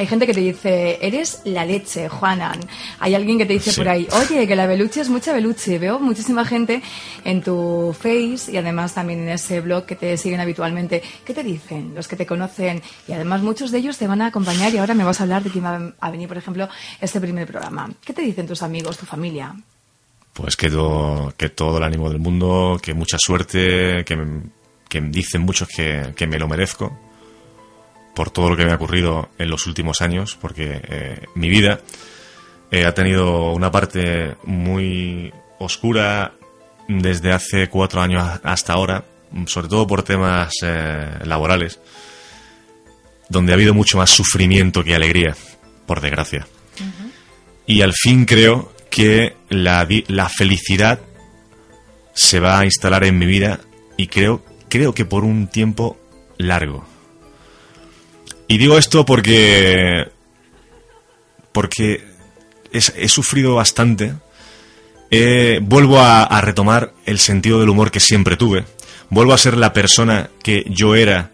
Hay 0.00 0.06
gente 0.06 0.26
que 0.26 0.32
te 0.32 0.40
dice, 0.40 0.98
eres 1.02 1.42
la 1.44 1.66
leche, 1.66 2.08
Juanan. 2.08 2.58
Hay 3.00 3.14
alguien 3.14 3.36
que 3.36 3.44
te 3.44 3.52
dice 3.52 3.70
Sí. 3.70 3.76
por 3.80 3.88
ahí, 3.90 4.08
oye, 4.12 4.46
que 4.46 4.56
la 4.56 4.66
Beluche 4.66 5.02
es 5.02 5.10
mucha 5.10 5.34
Beluche. 5.34 5.78
Veo 5.78 5.98
muchísima 6.00 6.46
gente 6.46 6.80
en 7.22 7.42
tu 7.42 7.94
Face 7.96 8.50
y 8.50 8.56
además 8.56 8.94
también 8.94 9.20
en 9.20 9.28
ese 9.28 9.60
blog 9.60 9.84
que 9.84 9.96
te 9.96 10.16
siguen 10.16 10.40
habitualmente. 10.40 11.02
¿Qué 11.22 11.34
te 11.34 11.42
dicen? 11.42 11.92
Los 11.94 12.08
que 12.08 12.16
te 12.16 12.24
conocen. 12.24 12.80
Y 13.06 13.12
además 13.12 13.42
muchos 13.42 13.70
de 13.72 13.78
ellos 13.78 13.98
te 13.98 14.06
van 14.06 14.22
a 14.22 14.28
acompañar 14.28 14.72
y 14.72 14.78
ahora 14.78 14.94
me 14.94 15.04
vas 15.04 15.20
a 15.20 15.24
hablar 15.24 15.42
de 15.42 15.50
quién 15.50 15.64
va 15.66 15.92
a 16.00 16.10
venir, 16.10 16.28
por 16.28 16.38
ejemplo, 16.38 16.66
este 16.98 17.20
primer 17.20 17.46
programa. 17.46 17.90
¿Qué 18.02 18.14
te 18.14 18.22
dicen 18.22 18.46
tus 18.46 18.62
amigos, 18.62 18.96
tu 18.96 19.04
familia? 19.04 19.54
Pues 20.32 20.56
que, 20.56 20.70
todo- 20.70 21.34
que 21.36 21.50
todo 21.50 21.76
el 21.76 21.84
ánimo 21.84 22.08
del 22.08 22.20
mundo, 22.20 22.80
que 22.82 22.94
mucha 22.94 23.18
suerte, 23.20 24.02
que, 24.06 24.16
me- 24.16 24.44
que 24.88 25.02
dicen 25.02 25.42
muchos 25.42 25.68
que, 25.68 26.14
que 26.16 26.26
me 26.26 26.38
lo 26.38 26.48
merezco 26.48 26.98
por 28.14 28.30
todo 28.30 28.50
lo 28.50 28.56
que 28.56 28.64
me 28.64 28.72
ha 28.72 28.76
ocurrido 28.76 29.30
en 29.38 29.50
los 29.50 29.66
últimos 29.66 30.00
años, 30.00 30.36
porque 30.40 30.80
eh, 30.82 31.26
mi 31.34 31.48
vida 31.48 31.80
eh, 32.70 32.84
ha 32.84 32.94
tenido 32.94 33.52
una 33.52 33.70
parte 33.70 34.36
muy 34.44 35.32
oscura 35.58 36.32
desde 36.88 37.32
hace 37.32 37.68
cuatro 37.68 38.00
años 38.00 38.40
hasta 38.42 38.72
ahora, 38.72 39.04
sobre 39.46 39.68
todo 39.68 39.86
por 39.86 40.02
temas 40.02 40.54
eh, 40.62 41.18
laborales, 41.24 41.80
donde 43.28 43.52
ha 43.52 43.54
habido 43.54 43.74
mucho 43.74 43.96
más 43.98 44.10
sufrimiento 44.10 44.82
que 44.82 44.94
alegría, 44.94 45.36
por 45.86 46.00
desgracia. 46.00 46.46
Y 47.66 47.82
al 47.82 47.92
fin 47.92 48.24
creo 48.24 48.72
que 48.90 49.36
la, 49.48 49.86
la 50.08 50.28
felicidad 50.28 51.00
se 52.12 52.40
va 52.40 52.58
a 52.58 52.64
instalar 52.64 53.04
en 53.04 53.18
mi 53.18 53.26
vida 53.26 53.60
y 53.96 54.08
creo, 54.08 54.44
creo 54.68 54.92
que 54.94 55.04
por 55.04 55.24
un 55.24 55.46
tiempo 55.46 55.96
largo. 56.38 56.89
Y 58.50 58.58
digo 58.58 58.76
esto 58.78 59.04
porque 59.06 60.08
porque 61.52 62.04
he 62.72 63.08
sufrido 63.08 63.54
bastante. 63.54 64.14
Eh, 65.12 65.60
vuelvo 65.62 66.00
a, 66.00 66.40
retomar 66.40 66.92
el 67.06 67.20
sentido 67.20 67.60
del 67.60 67.68
humor 67.68 67.92
que 67.92 68.00
siempre 68.00 68.36
tuve. 68.36 68.64
Vuelvo 69.08 69.32
a 69.34 69.38
ser 69.38 69.56
la 69.56 69.72
persona 69.72 70.30
que 70.42 70.64
yo 70.68 70.96
era 70.96 71.30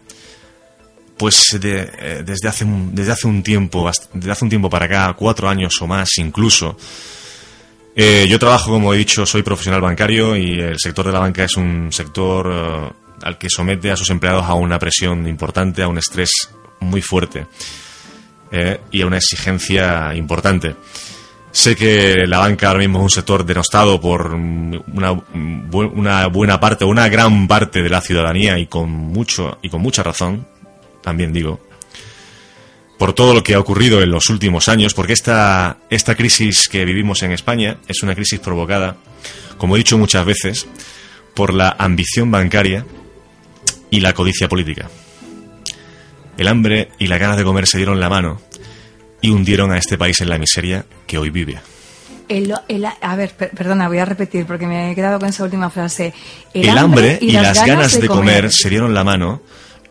pues 1.17 1.57
de- 1.59 1.89
eh, 1.97 2.23
desde 2.23 2.47
hace 2.49 2.63
un, 2.65 2.93
desde 2.93 3.13
hace 3.13 3.25
un 3.25 3.41
tiempo 3.41 3.89
desde 4.13 4.31
hace 4.31 4.45
un 4.45 4.49
tiempo 4.49 4.69
para 4.69 4.85
acá 4.85 5.13
cuatro 5.17 5.49
años 5.49 5.73
o 5.81 5.87
más 5.87 6.09
incluso 6.19 6.77
Eh, 7.95 8.27
yo 8.29 8.37
trabajo 8.37 8.69
como 8.69 8.93
he 8.93 8.97
dicho 8.97 9.25
soy 9.25 9.41
profesional 9.41 9.81
bancario 9.81 10.35
y 10.35 10.59
el 10.59 10.77
sector 10.77 11.07
de 11.07 11.13
la 11.13 11.19
banca 11.19 11.43
es 11.43 11.57
un 11.57 11.91
sector 11.91 12.93
al 13.23 13.37
que 13.39 13.49
somete 13.49 13.89
a 13.89 13.95
sus 13.95 14.11
empleados 14.11 14.45
a 14.45 14.53
una 14.53 14.77
presión 14.77 15.27
importante 15.27 15.81
a 15.81 15.87
un 15.87 15.97
estrés 15.97 16.29
muy 16.79 17.01
fuerte 17.01 17.47
eh, 18.51 18.79
y 18.91 19.01
a 19.01 19.07
una 19.07 19.17
exigencia 19.17 20.13
importante 20.15 20.75
Sé 21.57 21.75
que 21.75 22.27
la 22.27 22.37
banca 22.37 22.67
ahora 22.67 22.81
mismo 22.81 22.99
es 22.99 23.03
un 23.05 23.09
sector 23.09 23.43
denostado 23.43 23.99
por 23.99 24.37
mm, 24.37 24.83
una, 24.93 25.11
una 25.71 26.27
buena 26.27 26.59
parte, 26.59 26.85
una 26.85 27.09
gran 27.09 27.47
parte 27.47 27.81
de 27.81 27.89
la 27.89 27.99
ciudadanía 27.99 28.59
y 28.59 28.67
con 28.67 28.91
mucho 28.91 29.57
y 29.63 29.69
con 29.69 29.81
mucha 29.81 30.03
razón, 30.03 30.45
también 31.01 31.33
digo, 31.33 31.59
por 32.99 33.13
todo 33.13 33.33
lo 33.33 33.41
que 33.41 33.55
ha 33.55 33.59
ocurrido 33.59 34.03
en 34.03 34.11
los 34.11 34.29
últimos 34.29 34.67
años, 34.67 34.93
porque 34.93 35.13
esta, 35.13 35.77
esta 35.89 36.13
crisis 36.13 36.67
que 36.69 36.85
vivimos 36.85 37.23
en 37.23 37.31
España 37.31 37.77
es 37.87 38.03
una 38.03 38.13
crisis 38.13 38.39
provocada, 38.39 38.95
como 39.57 39.75
he 39.75 39.79
dicho 39.79 39.97
muchas 39.97 40.27
veces, 40.27 40.67
por 41.33 41.55
la 41.55 41.75
ambición 41.79 42.29
bancaria 42.29 42.85
y 43.89 44.01
la 44.01 44.13
codicia 44.13 44.47
política. 44.47 44.89
El 46.37 46.47
hambre 46.47 46.89
y 46.99 47.07
las 47.07 47.19
ganas 47.19 47.37
de 47.37 47.43
comer 47.43 47.67
se 47.67 47.77
dieron 47.77 47.99
la 47.99 48.09
mano 48.09 48.39
y 49.21 49.29
hundieron 49.31 49.71
a 49.71 49.77
este 49.77 49.97
país 49.97 50.21
en 50.21 50.29
la 50.29 50.37
miseria 50.37 50.85
que 51.07 51.17
hoy 51.17 51.29
vive. 51.29 51.59
El, 52.29 52.53
el- 52.67 52.85
a 52.85 53.15
ver, 53.15 53.31
per- 53.31 53.51
perdona, 53.51 53.87
voy 53.87 53.97
a 53.99 54.05
repetir 54.05 54.45
porque 54.45 54.67
me 54.67 54.91
he 54.91 54.95
quedado 54.95 55.17
con 55.19 55.29
esa 55.29 55.43
última 55.43 55.69
frase. 55.69 56.13
El, 56.53 56.77
hambre 56.77 57.17
y, 57.21 57.31
las 57.31 57.65
ganas 57.65 57.99
de 57.99 58.07
comer 58.07 58.51
se 58.51 58.69
dieron 58.69 58.93
la 58.93 59.03
mano 59.03 59.41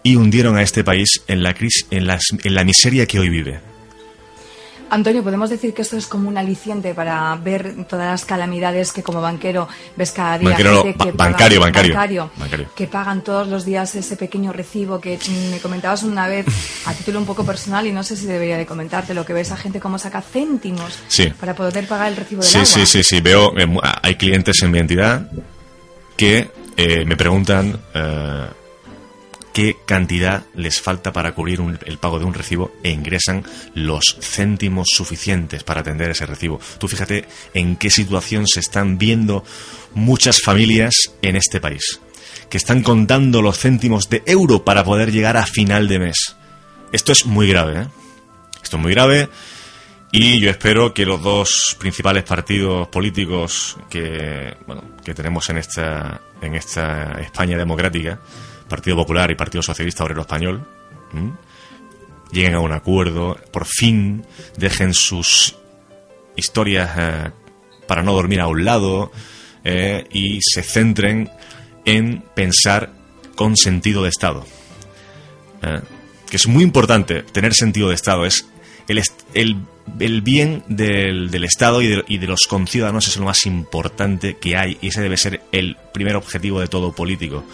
y 0.03 0.17
hundieron 0.17 0.57
a 0.57 0.63
este 0.63 0.85
país 0.85 1.23
en 1.27 1.43
la, 1.43 1.55
cris- 1.57 1.87
en 1.91 2.07
las- 2.07 2.27
en 2.45 2.55
la 2.55 2.63
miseria 2.65 3.07
que 3.07 3.19
hoy 3.19 3.29
vive. 3.31 3.61
Antonio, 4.91 5.23
podemos 5.23 5.51
decir 5.51 5.75
que 5.75 5.83
esto 5.83 5.97
es 5.97 6.07
como 6.07 6.29
un 6.29 6.39
aliciente 6.39 6.95
para 6.95 7.35
ver 7.37 7.75
todas 7.89 8.07
las 8.07 8.25
calamidades 8.25 8.93
que 8.93 9.03
como 9.03 9.21
banquero 9.21 9.69
ves 9.97 10.13
cada 10.13 10.39
día. 10.39 10.49
Banquero 10.51 10.73
no, 10.73 10.83
gente 10.83 10.99
ba- 10.99 11.05
que 11.05 11.13
bancario, 11.13 11.61
bancario, 11.61 12.31
bancario. 12.37 12.69
Que 12.75 12.87
pagan 12.87 13.23
todos 13.25 13.49
los 13.49 13.65
días 13.65 13.95
ese 13.97 14.17
pequeño 14.17 14.53
recibo 14.53 15.01
que 15.01 15.19
me 15.51 15.59
comentabas 15.59 16.03
una 16.03 16.29
vez 16.29 16.47
a 16.87 16.93
título 16.95 17.19
un 17.19 17.27
poco 17.27 17.45
personal 17.45 17.87
y 17.87 17.93
no 17.93 18.03
sé 18.03 18.17
si 18.17 18.27
debería 18.27 18.57
de 18.57 18.67
comentarte 18.67 19.15
lo 19.15 19.25
que 19.25 19.33
ves 19.33 19.51
a 19.53 19.57
gente 19.57 19.81
cómo 19.81 19.99
saca 19.99 20.21
céntimos 20.23 20.99
Sí. 21.09 21.33
para 21.41 21.55
poder 21.55 21.87
pagar 21.89 22.09
el 22.09 22.17
recibo 22.17 22.43
del 22.43 22.51
Sí, 22.51 22.59
agua. 22.59 22.67
sí, 22.67 22.87
sí, 22.87 23.03
sí. 23.03 23.21
Veo, 23.21 23.57
eh, 23.59 23.67
hay 24.03 24.15
clientes 24.15 24.63
en 24.63 24.71
mi 24.71 24.79
entidad 24.79 25.31
que 26.17 26.51
eh, 26.77 27.05
me 27.05 27.17
preguntan 27.17 27.79
eh, 27.95 28.47
qué 29.57 29.75
cantidad 29.87 30.45
les 30.55 30.83
falta 30.83 31.15
para 31.15 31.33
cubrir 31.33 31.63
un- 31.63 31.79
el 31.87 31.97
pago 31.97 32.19
de 32.19 32.27
un 32.27 32.35
recibo 32.35 32.73
e 32.83 32.91
ingresan 32.91 33.43
los 33.73 34.19
céntimos 34.21 34.89
suficientes 34.95 35.65
para 35.65 35.81
atender 35.81 36.11
ese 36.11 36.27
recibo. 36.27 36.61
Tú 36.79 36.89
fíjate 36.89 37.25
en 37.55 37.77
qué 37.77 37.89
situación 37.89 38.47
se 38.47 38.61
están 38.61 38.99
viendo 38.99 39.45
muchas 39.95 40.43
familias 40.43 40.95
en 41.23 41.37
este 41.37 41.59
país, 41.59 42.01
que 42.51 42.59
están 42.59 42.83
contando 42.83 43.41
los 43.41 43.59
céntimos 43.59 44.11
de 44.11 44.23
euro 44.27 44.63
para 44.63 44.85
poder 44.85 45.11
llegar 45.11 45.39
a 45.39 45.47
final 45.47 45.89
de 45.89 46.01
mes. 46.01 46.37
Esto 46.93 47.13
es 47.13 47.25
muy 47.25 47.49
grave, 47.49 47.81
¿eh? 47.81 47.87
Esto 48.63 48.77
es 48.77 48.83
muy 48.83 48.93
grave. 48.93 49.31
Y 50.13 50.39
yo 50.39 50.51
espero 50.51 50.93
que 50.93 51.07
los 51.07 51.23
dos 51.23 51.75
principales 51.81 52.25
partidos 52.25 52.89
políticos 52.89 53.79
que, 53.89 54.55
bueno, 54.67 54.83
que 55.03 55.15
tenemos 55.15 55.49
en 55.49 55.57
esta, 55.57 56.21
en 56.43 56.55
esta 56.55 57.13
España 57.23 57.57
democrática, 57.57 58.21
Partido 58.69 58.97
Popular 58.97 59.31
y 59.31 59.35
Partido 59.35 59.63
Socialista 59.63 60.05
Obrero 60.05 60.23
Español, 60.23 60.67
lleguen 62.33 62.55
a 62.55 62.61
un 62.61 62.73
acuerdo, 62.73 63.39
por 63.53 63.67
fin 63.67 64.25
dejen 64.57 64.95
sus 64.95 65.57
historias 66.37 66.91
eh, 66.99 67.31
para 67.87 68.03
no 68.03 68.13
dormir 68.13 68.41
a 68.41 68.49
un 68.49 68.65
lado 68.65 69.13
eh, 69.65 70.07
y 70.13 70.39
se 70.43 70.63
centren 70.63 71.31
en 71.85 72.23
pensar 72.35 72.93
con 73.35 73.57
sentido 73.57 74.03
de 74.03 74.09
Estado. 74.09 74.45
¿eh? 75.63 75.81
Que 76.29 76.37
es 76.37 76.47
muy 76.49 76.65
importante 76.65 77.23
tener 77.23 77.55
sentido 77.55 77.89
de 77.89 77.95
Estado, 77.95 78.27
es 78.27 78.49
el, 78.89 79.03
el, 79.35 79.57
el 80.01 80.23
bien 80.23 80.65
del, 80.69 81.31
del 81.31 81.45
Estado 81.45 81.83
y 81.83 81.89
de, 81.89 82.05
y 82.09 82.19
de 82.19 82.27
los 82.27 82.43
conciudadanos 82.49 83.09
es 83.09 83.17
lo 83.17 83.25
más 83.25 83.47
importante 83.47 84.37
que 84.37 84.57
hay 84.57 84.79
y 84.81 84.89
ese 84.89 85.01
debe 85.01 85.17
ser 85.17 85.43
el 85.53 85.77
primer 85.93 86.17
objetivo 86.17 86.61
de 86.61 86.69
todo 86.69 86.93
político, 86.93 87.45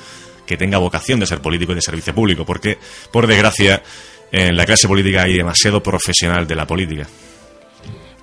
que 0.53 0.59
tenga 0.59 0.79
vocación 0.79 1.19
de 1.21 1.27
ser 1.27 1.41
político 1.41 1.73
y 1.73 1.77
de 1.77 1.83
servicio 1.83 2.15
público, 2.15 2.45
porque, 2.45 2.79
por 3.11 3.27
desgracia, 3.27 3.83
en 4.31 4.57
la 4.57 4.65
clase 4.67 4.87
política 4.87 5.23
hay 5.23 5.37
demasiado 5.37 5.83
profesional 5.83 6.47
de 6.47 6.55
la 6.55 6.67
política. 6.67 7.07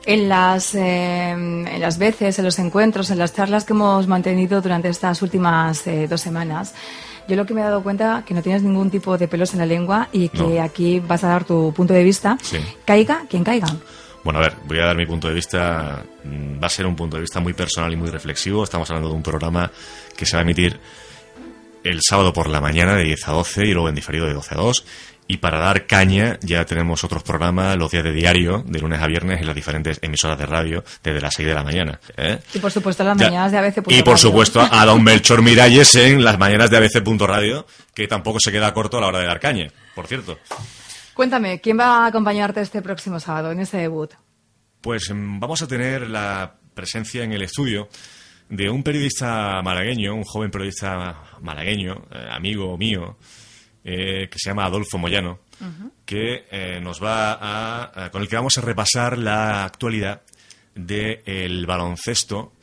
En 0.06 0.30
las, 0.30 0.74
eh, 0.76 1.30
en 1.32 1.80
las 1.82 1.98
veces, 1.98 2.40
en 2.40 2.46
los 2.46 2.58
encuentros, 2.58 3.10
en 3.12 3.20
las 3.20 3.34
charlas 3.34 3.64
que 3.66 3.74
hemos 3.74 4.08
mantenido 4.08 4.62
durante 4.62 4.90
estas 4.90 5.22
últimas 5.22 5.86
eh, 5.88 6.08
dos 6.08 6.22
semanas, 6.22 6.74
yo 7.28 7.36
lo 7.36 7.46
que 7.46 7.54
me 7.54 7.62
he 7.62 7.64
dado 7.64 7.84
cuenta 7.84 8.24
que 8.26 8.34
no 8.34 8.42
tienes 8.42 8.64
ningún 8.64 8.90
tipo 8.90 9.18
de 9.18 9.28
pelos 9.28 9.54
en 9.54 9.60
la 9.60 9.66
lengua 9.66 10.08
y 10.12 10.30
que 10.30 10.40
No. 10.40 10.64
aquí 10.64 11.00
vas 11.00 11.24
a 11.24 11.28
dar 11.28 11.44
tu 11.44 11.72
punto 11.76 11.94
de 11.94 12.04
vista. 12.04 12.38
Sí. 12.42 12.58
Caiga 12.86 13.24
quien 13.30 13.44
caiga. 13.44 13.68
Bueno, 14.24 14.40
a 14.40 14.44
ver, 14.44 14.54
voy 14.66 14.80
a 14.80 14.86
dar 14.86 14.96
mi 14.98 15.06
punto 15.06 15.28
de 15.28 15.34
vista. 15.36 16.04
Mm, 16.24 16.62
Va 16.62 16.68
a 16.68 16.70
ser 16.70 16.86
un 16.88 16.96
punto 16.96 17.18
de 17.18 17.22
vista 17.22 17.40
muy 17.40 17.54
personal 17.54 17.94
y 17.94 17.96
muy 17.96 18.10
reflexivo. 18.10 18.64
Estamos 18.64 18.90
hablando 18.90 19.10
de 19.10 19.16
un 19.16 19.24
programa 19.24 19.70
que 20.18 20.26
se 20.26 20.36
va 20.36 20.40
a 20.40 20.44
emitir 20.44 20.80
el 21.84 22.00
sábado 22.02 22.34
por 22.34 22.48
la 22.50 22.62
mañana 22.62 22.96
de 22.96 23.04
10 23.04 23.28
a 23.28 23.32
12 23.32 23.66
y 23.66 23.74
luego 23.74 23.90
en 23.90 23.96
diferido 23.96 24.26
de 24.26 24.34
12 24.34 24.56
a 24.56 24.58
2. 24.58 24.86
Y 25.32 25.38
para 25.38 25.60
dar 25.60 25.86
caña 25.86 26.40
ya 26.42 26.66
tenemos 26.66 27.04
otros 27.04 27.22
programas 27.22 27.78
los 27.78 27.92
días 27.92 28.04
de 28.04 28.14
diario, 28.14 28.64
de 28.66 28.80
lunes 28.80 29.00
a 29.00 29.06
viernes, 29.06 29.40
en 29.40 29.46
las 29.46 29.56
diferentes 29.56 30.00
emisoras 30.02 30.40
de 30.40 30.48
radio 30.48 30.84
desde 31.04 31.22
las 31.22 31.36
6 31.36 31.48
de 31.48 31.54
la 31.54 31.64
mañana. 31.64 32.00
¿eh? 32.18 32.40
Y 32.56 32.58
por 32.60 32.72
supuesto 32.72 33.04
las 33.04 33.16
Ya. 33.16 33.26
mañanas 33.28 33.52
de 33.52 33.58
ABC. 33.60 33.84
Y 33.90 34.02
por 34.02 34.18
supuesto 34.18 34.60
a 34.60 34.86
don 34.86 35.04
Melchor 35.04 35.44
Miralles 35.44 35.94
en 35.96 36.24
las 36.24 36.40
mañanas 36.40 36.72
de 36.72 36.78
ABC.radio, 36.78 37.68
que 37.94 38.08
tampoco 38.08 38.40
se 38.40 38.52
queda 38.52 38.74
corto 38.74 38.98
a 38.98 39.02
la 39.02 39.08
hora 39.08 39.20
de 39.20 39.28
dar 39.28 39.40
caña, 39.40 39.68
por 39.94 40.08
cierto. 40.08 40.40
Cuéntame, 41.14 41.62
¿quién 41.62 41.78
va 41.80 42.06
a 42.06 42.08
acompañarte 42.08 42.62
este 42.62 42.82
próximo 42.82 43.20
sábado 43.20 43.52
en 43.52 43.60
ese 43.60 43.78
debut? 43.78 44.12
Pues 44.82 45.12
mm, 45.14 45.40
vamos 45.40 45.62
a 45.62 45.68
tener 45.68 46.10
la 46.10 46.56
presencia 46.74 47.24
en 47.24 47.34
el 47.34 47.44
estudio 47.44 47.88
de 48.50 48.70
un 48.70 48.84
periodista 48.84 49.62
malagueño, 49.62 50.16
un 50.16 50.24
joven 50.24 50.50
periodista 50.52 51.22
malagueño, 51.42 52.06
eh, 52.12 52.28
amigo 52.32 52.78
mío, 52.78 53.18
eh, 53.84 54.28
que 54.30 54.38
se 54.40 54.50
llama 54.50 54.66
Adolfo 54.66 54.98
Moyano, 54.98 55.40
que 56.06 56.46
eh, 56.52 56.80
nos 56.82 57.04
va 57.04 57.34
a, 57.34 58.06
a- 58.06 58.12
con 58.12 58.22
el 58.22 58.28
que 58.28 58.36
vamos 58.36 58.58
a 58.58 58.62
repasar 58.62 59.18
la 59.18 59.66
actualidad 59.66 60.22
del 60.76 61.66
baloncesto 61.66 62.54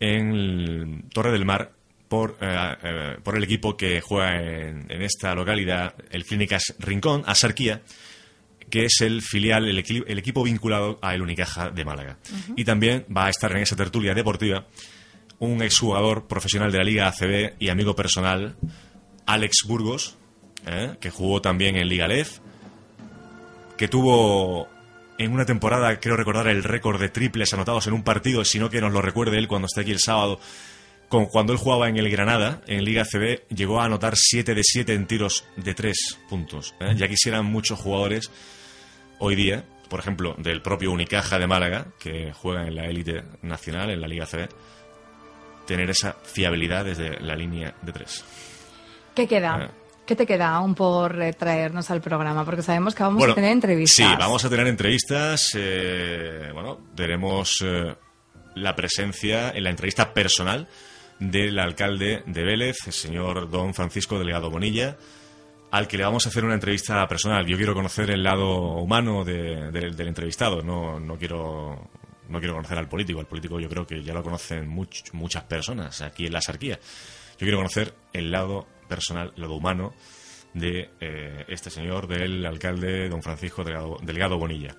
en 0.00 0.30
el 0.32 1.04
Torre 1.12 1.30
del 1.32 1.44
Mar 1.44 1.72
por, 2.08 2.36
eh, 2.40 3.16
por 3.22 3.36
el 3.36 3.44
equipo 3.44 3.76
que 3.76 4.00
juega 4.00 4.36
en, 4.40 4.86
en 4.90 5.02
esta 5.02 5.34
localidad, 5.34 5.94
el 6.10 6.24
Clínicas 6.24 6.74
Rincón, 6.80 7.22
Asarquía, 7.26 7.82
que 8.68 8.84
es 8.86 9.00
el 9.00 9.22
filial, 9.22 9.68
el, 9.68 9.84
el 10.06 10.18
equipo 10.18 10.42
vinculado 10.42 10.98
a 11.02 11.14
el 11.14 11.22
Unicaja 11.22 11.70
de 11.70 11.84
Málaga. 11.84 12.18
Y 12.56 12.64
también 12.64 13.04
va 13.14 13.26
a 13.26 13.30
estar 13.30 13.50
en 13.52 13.58
esa 13.58 13.76
tertulia 13.76 14.14
deportiva 14.14 14.66
un 15.40 15.62
exjugador 15.62 16.28
profesional 16.28 16.70
de 16.70 16.78
la 16.78 16.84
Liga 16.84 17.08
ACB 17.08 17.54
y 17.58 17.70
amigo 17.70 17.96
personal, 17.96 18.56
Alex 19.26 19.64
Burgos, 19.66 20.16
¿eh? 20.66 20.96
que 21.00 21.10
jugó 21.10 21.40
también 21.40 21.76
en 21.76 21.88
Liga 21.88 22.06
Lef, 22.06 22.38
que 23.76 23.88
tuvo 23.88 24.68
en 25.18 25.32
una 25.32 25.46
temporada, 25.46 25.98
creo 25.98 26.16
recordar, 26.16 26.46
el 26.48 26.62
récord 26.62 27.00
de 27.00 27.08
triples 27.08 27.52
anotados 27.54 27.86
en 27.86 27.94
un 27.94 28.02
partido, 28.02 28.44
sino 28.44 28.70
que 28.70 28.80
nos 28.80 28.92
lo 28.92 29.00
recuerde 29.02 29.38
él 29.38 29.48
cuando 29.48 29.66
esté 29.66 29.80
aquí 29.80 29.92
el 29.92 29.98
sábado, 29.98 30.38
con, 31.08 31.26
cuando 31.26 31.54
él 31.54 31.58
jugaba 31.58 31.88
en 31.88 31.96
el 31.96 32.10
Granada, 32.10 32.60
en 32.66 32.84
Liga 32.84 33.04
CB, 33.04 33.48
llegó 33.48 33.80
a 33.80 33.86
anotar 33.86 34.14
7 34.16 34.54
de 34.54 34.62
7 34.62 34.92
en 34.94 35.06
tiros 35.06 35.46
de 35.56 35.74
3 35.74 36.18
puntos. 36.28 36.74
¿eh? 36.80 36.94
Ya 36.96 37.08
quisieran 37.08 37.46
muchos 37.46 37.78
jugadores 37.80 38.30
hoy 39.18 39.36
día, 39.36 39.64
por 39.88 40.00
ejemplo, 40.00 40.34
del 40.38 40.60
propio 40.60 40.92
Unicaja 40.92 41.38
de 41.38 41.46
Málaga, 41.46 41.88
que 41.98 42.32
juega 42.32 42.66
en 42.66 42.74
la 42.74 42.84
élite 42.86 43.24
nacional, 43.42 43.90
en 43.90 44.00
la 44.00 44.08
Liga 44.08 44.26
CB, 44.26 44.48
tener 45.74 45.88
esa 45.90 46.14
fiabilidad 46.24 46.84
desde 46.84 47.20
la 47.20 47.34
línea 47.36 47.74
de 47.82 47.92
3. 47.92 48.24
¿Qué 49.14 49.26
queda? 49.28 49.64
Eh. 49.66 49.70
¿Qué 50.06 50.16
te 50.16 50.26
queda 50.26 50.48
aún 50.56 50.74
por 50.74 51.22
eh, 51.22 51.32
traernos 51.32 51.88
al 51.92 52.00
programa? 52.00 52.44
Porque 52.44 52.62
sabemos 52.62 52.94
que 52.96 53.02
vamos 53.04 53.18
Bueno, 53.18 53.32
a 53.32 53.36
tener 53.36 53.52
entrevistas. 53.52 53.96
Sí, 54.08 54.14
vamos 54.18 54.44
a 54.44 54.50
tener 54.50 54.66
entrevistas. 54.66 55.50
eh, 55.56 56.50
bueno, 56.52 56.78
tenemos 56.96 57.58
eh, 57.64 57.94
la 58.56 58.74
presencia 58.74 59.50
en 59.50 59.62
la 59.62 59.70
entrevista 59.70 60.12
personal 60.12 60.66
del 61.20 61.58
alcalde 61.60 62.24
de 62.26 62.42
Vélez, 62.42 62.78
el 62.86 62.92
señor 62.92 63.48
don 63.50 63.72
Francisco 63.72 64.18
Delgado 64.18 64.50
Bonilla, 64.50 64.96
al 65.70 65.86
que 65.86 65.96
le 65.96 66.02
vamos 66.04 66.26
a 66.26 66.30
hacer 66.30 66.44
una 66.44 66.54
entrevista 66.54 67.06
personal. 67.06 67.46
Yo 67.46 67.56
quiero 67.56 67.74
conocer 67.74 68.10
el 68.10 68.24
lado 68.24 68.78
humano 68.78 69.24
de- 69.24 69.70
de- 69.70 69.90
del 69.90 70.08
entrevistado, 70.08 70.62
no, 70.62 70.98
no 70.98 71.16
quiero 71.16 71.88
no 72.30 72.38
quiero 72.38 72.54
conocer 72.54 72.78
al 72.78 72.88
político. 72.88 73.20
Al 73.20 73.26
político 73.26 73.58
yo 73.60 73.68
creo 73.68 73.86
que 73.86 74.02
ya 74.02 74.14
lo 74.14 74.22
conocen 74.22 74.68
much- 74.68 75.12
muchas 75.12 75.44
personas 75.44 76.00
aquí 76.00 76.26
en 76.26 76.32
la 76.32 76.40
Sarquía. 76.40 76.76
Yo 77.32 77.38
quiero 77.38 77.58
conocer 77.58 77.94
el 78.12 78.30
lado 78.30 78.66
personal, 78.88 79.32
el 79.36 79.42
lado 79.42 79.54
humano 79.54 79.94
de 80.54 80.90
eh, 81.00 81.44
este 81.48 81.70
señor, 81.70 82.06
del 82.08 82.44
alcalde 82.44 83.08
don 83.08 83.22
Francisco 83.22 83.62
Delgado, 83.64 83.98
Delgado 84.02 84.38
Bonilla. 84.38 84.74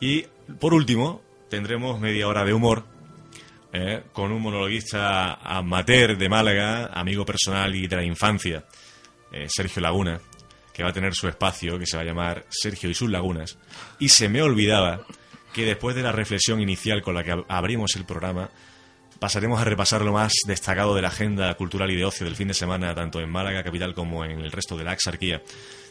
Y 0.00 0.22
por 0.58 0.72
último, 0.72 1.22
tendremos 1.48 2.00
media 2.00 2.28
hora 2.28 2.44
de 2.44 2.54
humor 2.54 2.84
eh, 3.72 4.02
con 4.12 4.32
un 4.32 4.40
monologuista 4.40 5.34
amateur 5.34 6.16
de 6.16 6.28
Málaga, 6.28 6.86
amigo 6.86 7.24
personal 7.24 7.74
y 7.74 7.86
de 7.86 7.96
la 7.96 8.04
infancia, 8.04 8.64
eh, 9.32 9.46
Sergio 9.48 9.82
Laguna, 9.82 10.20
que 10.72 10.82
va 10.82 10.90
a 10.90 10.92
tener 10.92 11.14
su 11.14 11.28
espacio 11.28 11.78
que 11.78 11.86
se 11.86 11.96
va 11.96 12.02
a 12.02 12.06
llamar 12.06 12.46
Sergio 12.48 12.88
y 12.88 12.94
sus 12.94 13.10
Lagunas. 13.10 13.58
Y 13.98 14.08
se 14.08 14.28
me 14.28 14.42
olvidaba 14.42 15.04
que 15.52 15.64
después 15.64 15.96
de 15.96 16.02
la 16.02 16.12
reflexión 16.12 16.60
inicial 16.60 17.02
con 17.02 17.14
la 17.14 17.24
que 17.24 17.32
ab- 17.34 17.44
abrimos 17.48 17.96
el 17.96 18.04
programa, 18.04 18.50
pasaremos 19.18 19.60
a 19.60 19.64
repasar 19.64 20.02
lo 20.02 20.12
más 20.12 20.32
destacado 20.46 20.94
de 20.94 21.02
la 21.02 21.08
agenda 21.08 21.52
cultural 21.54 21.90
y 21.90 21.96
de 21.96 22.04
ocio 22.04 22.24
del 22.24 22.36
fin 22.36 22.48
de 22.48 22.54
semana, 22.54 22.94
tanto 22.94 23.20
en 23.20 23.28
Málaga 23.30 23.62
capital 23.62 23.94
como 23.94 24.24
en 24.24 24.40
el 24.40 24.52
resto 24.52 24.76
de 24.76 24.84
la 24.84 24.92
exarquía, 24.92 25.42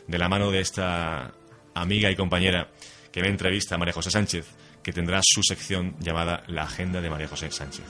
de 0.07 0.17
la 0.17 0.29
mano 0.29 0.49
de 0.51 0.61
esta 0.61 1.33
amiga 1.75 2.09
y 2.09 2.15
compañera 2.15 2.69
que 3.11 3.21
me 3.21 3.27
entrevista, 3.27 3.77
María 3.77 3.93
José 3.93 4.11
Sánchez, 4.11 4.47
que 4.89 4.93
tendrá 4.93 5.19
su 5.23 5.43
sección 5.43 5.93
llamada 5.99 6.41
La 6.47 6.63
Agenda 6.63 6.99
de 6.99 7.11
María 7.11 7.27
José 7.27 7.51
Sánchez. 7.51 7.85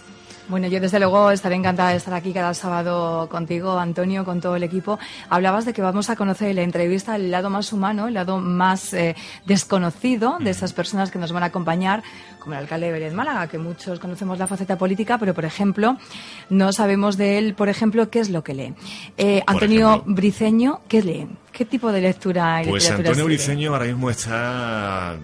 Bueno, 0.50 0.68
yo 0.68 0.82
desde 0.82 1.00
luego 1.00 1.32
estaré 1.32 1.56
encantada 1.56 1.92
de 1.92 1.98
estar 1.98 2.14
aquí 2.14 2.34
cada 2.34 2.54
sábado 2.54 3.30
contigo, 3.30 3.80
Antonio, 3.80 4.26
con 4.26 4.42
todo 4.42 4.58
el 4.58 4.64
equipo. 4.64 5.00
Hablabas 5.30 5.64
de 5.64 5.74
que 5.74 5.82
vamos 5.82 6.10
a 6.10 6.18
conocer 6.18 6.50
en 6.50 6.56
la 6.58 6.64
entrevista 6.64 7.16
el 7.16 7.32
lado 7.32 7.50
más 7.50 7.72
humano, 7.72 8.08
el 8.08 8.16
lado 8.16 8.40
más 8.40 8.94
eh, 8.94 9.16
desconocido 9.46 10.40
de 10.40 10.50
esas 10.50 10.74
personas 10.74 11.10
que 11.12 11.20
nos 11.20 11.32
van 11.32 11.44
a 11.44 11.46
acompañar, 11.46 12.04
como 12.40 12.56
el 12.56 12.62
alcalde 12.62 12.88
de 12.88 12.94
Vélez 12.94 13.14
Málaga, 13.14 13.48
que 13.48 13.60
muchos 13.60 14.00
conocemos 14.00 14.40
la 14.40 14.48
faceta 14.48 14.78
política, 14.78 15.18
pero 15.20 15.34
por 15.34 15.46
ejemplo, 15.46 15.98
no 16.50 16.74
sabemos 16.74 17.16
de 17.16 17.38
él, 17.38 17.54
por 17.54 17.70
ejemplo, 17.70 18.10
qué 18.10 18.20
es 18.20 18.30
lo 18.30 18.44
que 18.44 18.56
lee. 18.56 18.74
Eh, 19.18 19.42
Antonio 19.46 19.90
ejemplo. 19.92 20.14
Briceño, 20.16 20.82
¿qué 20.90 21.02
lee? 21.02 21.28
¿Qué 21.54 21.64
tipo 21.64 21.92
de 21.92 22.02
lectura 22.02 22.64
y 22.64 22.68
Pues 22.68 22.90
Antonio? 22.90 23.26
Briceño 23.26 23.72
ahora 23.72 23.86
mismo 23.86 24.10
está 24.10 25.16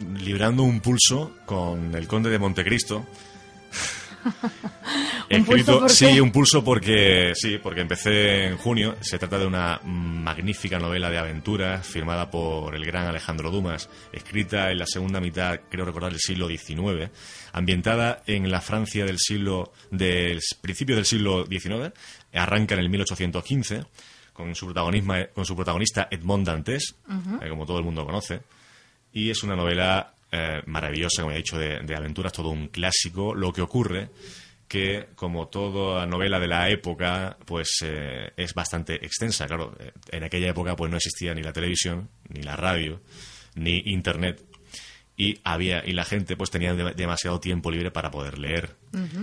librando 0.00 0.62
un 0.62 0.80
pulso 0.80 1.36
con 1.46 1.94
el 1.94 2.06
conde 2.06 2.30
de 2.30 2.38
Montecristo. 2.38 3.06
¿Un 5.30 5.44
pulso 5.44 5.88
sí, 5.88 6.20
un 6.20 6.30
pulso 6.32 6.62
porque 6.64 7.32
sí, 7.34 7.58
porque 7.62 7.80
empecé 7.80 8.46
en 8.46 8.56
junio. 8.56 8.96
Se 9.00 9.18
trata 9.18 9.38
de 9.38 9.46
una 9.46 9.80
magnífica 9.84 10.78
novela 10.78 11.08
de 11.08 11.18
aventuras 11.18 11.86
firmada 11.86 12.30
por 12.30 12.74
el 12.74 12.84
gran 12.84 13.06
Alejandro 13.06 13.50
Dumas, 13.50 13.88
escrita 14.12 14.70
en 14.70 14.78
la 14.78 14.86
segunda 14.86 15.20
mitad, 15.20 15.60
creo 15.70 15.84
recordar, 15.84 16.10
del 16.10 16.20
siglo 16.20 16.48
XIX, 16.48 17.10
ambientada 17.52 18.22
en 18.26 18.50
la 18.50 18.60
Francia 18.60 19.04
del 19.04 19.18
siglo 19.18 19.72
del 19.90 20.40
principio 20.60 20.96
del 20.96 21.06
siglo 21.06 21.46
XIX, 21.46 21.92
arranca 22.32 22.74
en 22.74 22.80
el 22.80 22.90
1815 22.90 23.84
con 24.32 24.54
su 24.54 24.66
protagonismo, 24.66 25.14
con 25.34 25.44
su 25.44 25.54
protagonista 25.54 26.08
Edmond 26.10 26.46
Dantes, 26.46 26.96
eh, 27.40 27.48
como 27.48 27.66
todo 27.66 27.78
el 27.78 27.84
mundo 27.84 28.04
conoce. 28.04 28.40
Y 29.12 29.30
es 29.30 29.42
una 29.42 29.56
novela 29.56 30.14
eh, 30.32 30.62
maravillosa, 30.66 31.22
como 31.22 31.32
he 31.32 31.38
dicho, 31.38 31.58
de, 31.58 31.80
de 31.80 31.96
aventuras, 31.96 32.32
todo 32.32 32.50
un 32.50 32.68
clásico. 32.68 33.34
Lo 33.34 33.52
que 33.52 33.62
ocurre 33.62 34.10
que, 34.70 35.08
como 35.16 35.48
toda 35.48 36.06
novela 36.06 36.38
de 36.38 36.46
la 36.46 36.68
época, 36.68 37.36
pues 37.44 37.78
eh, 37.82 38.30
es 38.36 38.54
bastante 38.54 39.04
extensa. 39.04 39.46
Claro, 39.46 39.74
eh, 39.80 39.90
en 40.12 40.22
aquella 40.22 40.50
época 40.50 40.76
pues 40.76 40.88
no 40.88 40.96
existía 40.96 41.34
ni 41.34 41.42
la 41.42 41.52
televisión, 41.52 42.08
ni 42.28 42.42
la 42.42 42.54
radio, 42.54 43.00
ni 43.56 43.82
internet. 43.86 44.44
Y 45.16 45.38
había 45.44 45.84
y 45.86 45.92
la 45.92 46.04
gente 46.06 46.34
pues 46.36 46.50
tenía 46.50 46.72
de- 46.72 46.94
demasiado 46.94 47.40
tiempo 47.40 47.70
libre 47.70 47.90
para 47.90 48.10
poder 48.10 48.38
leer. 48.38 48.70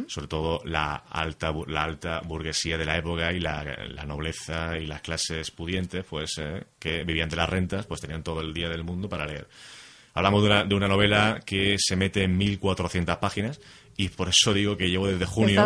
Sobre 0.08 0.28
todo 0.28 0.62
la 0.64 0.96
alta 0.96 1.52
la 1.68 1.84
alta 1.84 2.22
burguesía 2.24 2.78
de 2.78 2.86
la 2.86 2.98
época 2.98 3.34
y 3.34 3.40
la, 3.40 3.64
la 3.90 4.04
nobleza 4.06 4.78
y 4.78 4.86
las 4.86 5.02
clases 5.02 5.50
pudientes, 5.52 6.06
pues 6.08 6.36
eh, 6.40 6.66
que 6.80 7.04
vivían 7.04 7.30
de 7.30 7.36
las 7.38 7.50
rentas, 7.50 7.86
pues 7.88 8.00
tenían 8.02 8.22
todo 8.24 8.42
el 8.42 8.54
día 8.54 8.70
del 8.70 8.84
mundo 8.84 9.10
para 9.10 9.26
leer. 9.26 9.48
Hablamos 10.14 10.42
de 10.44 10.50
una, 10.50 10.64
de 10.64 10.76
una 10.76 10.88
novela 10.88 11.40
que 11.46 11.76
se 11.80 11.96
mete 11.96 12.24
en 12.24 12.38
1400 12.38 13.18
páginas 13.18 13.60
y 13.98 14.10
por 14.10 14.30
eso 14.30 14.54
digo 14.54 14.78
que 14.78 14.90
llevo 14.90 15.08
desde 15.08 15.26
junio 15.26 15.50
una- 15.60 15.64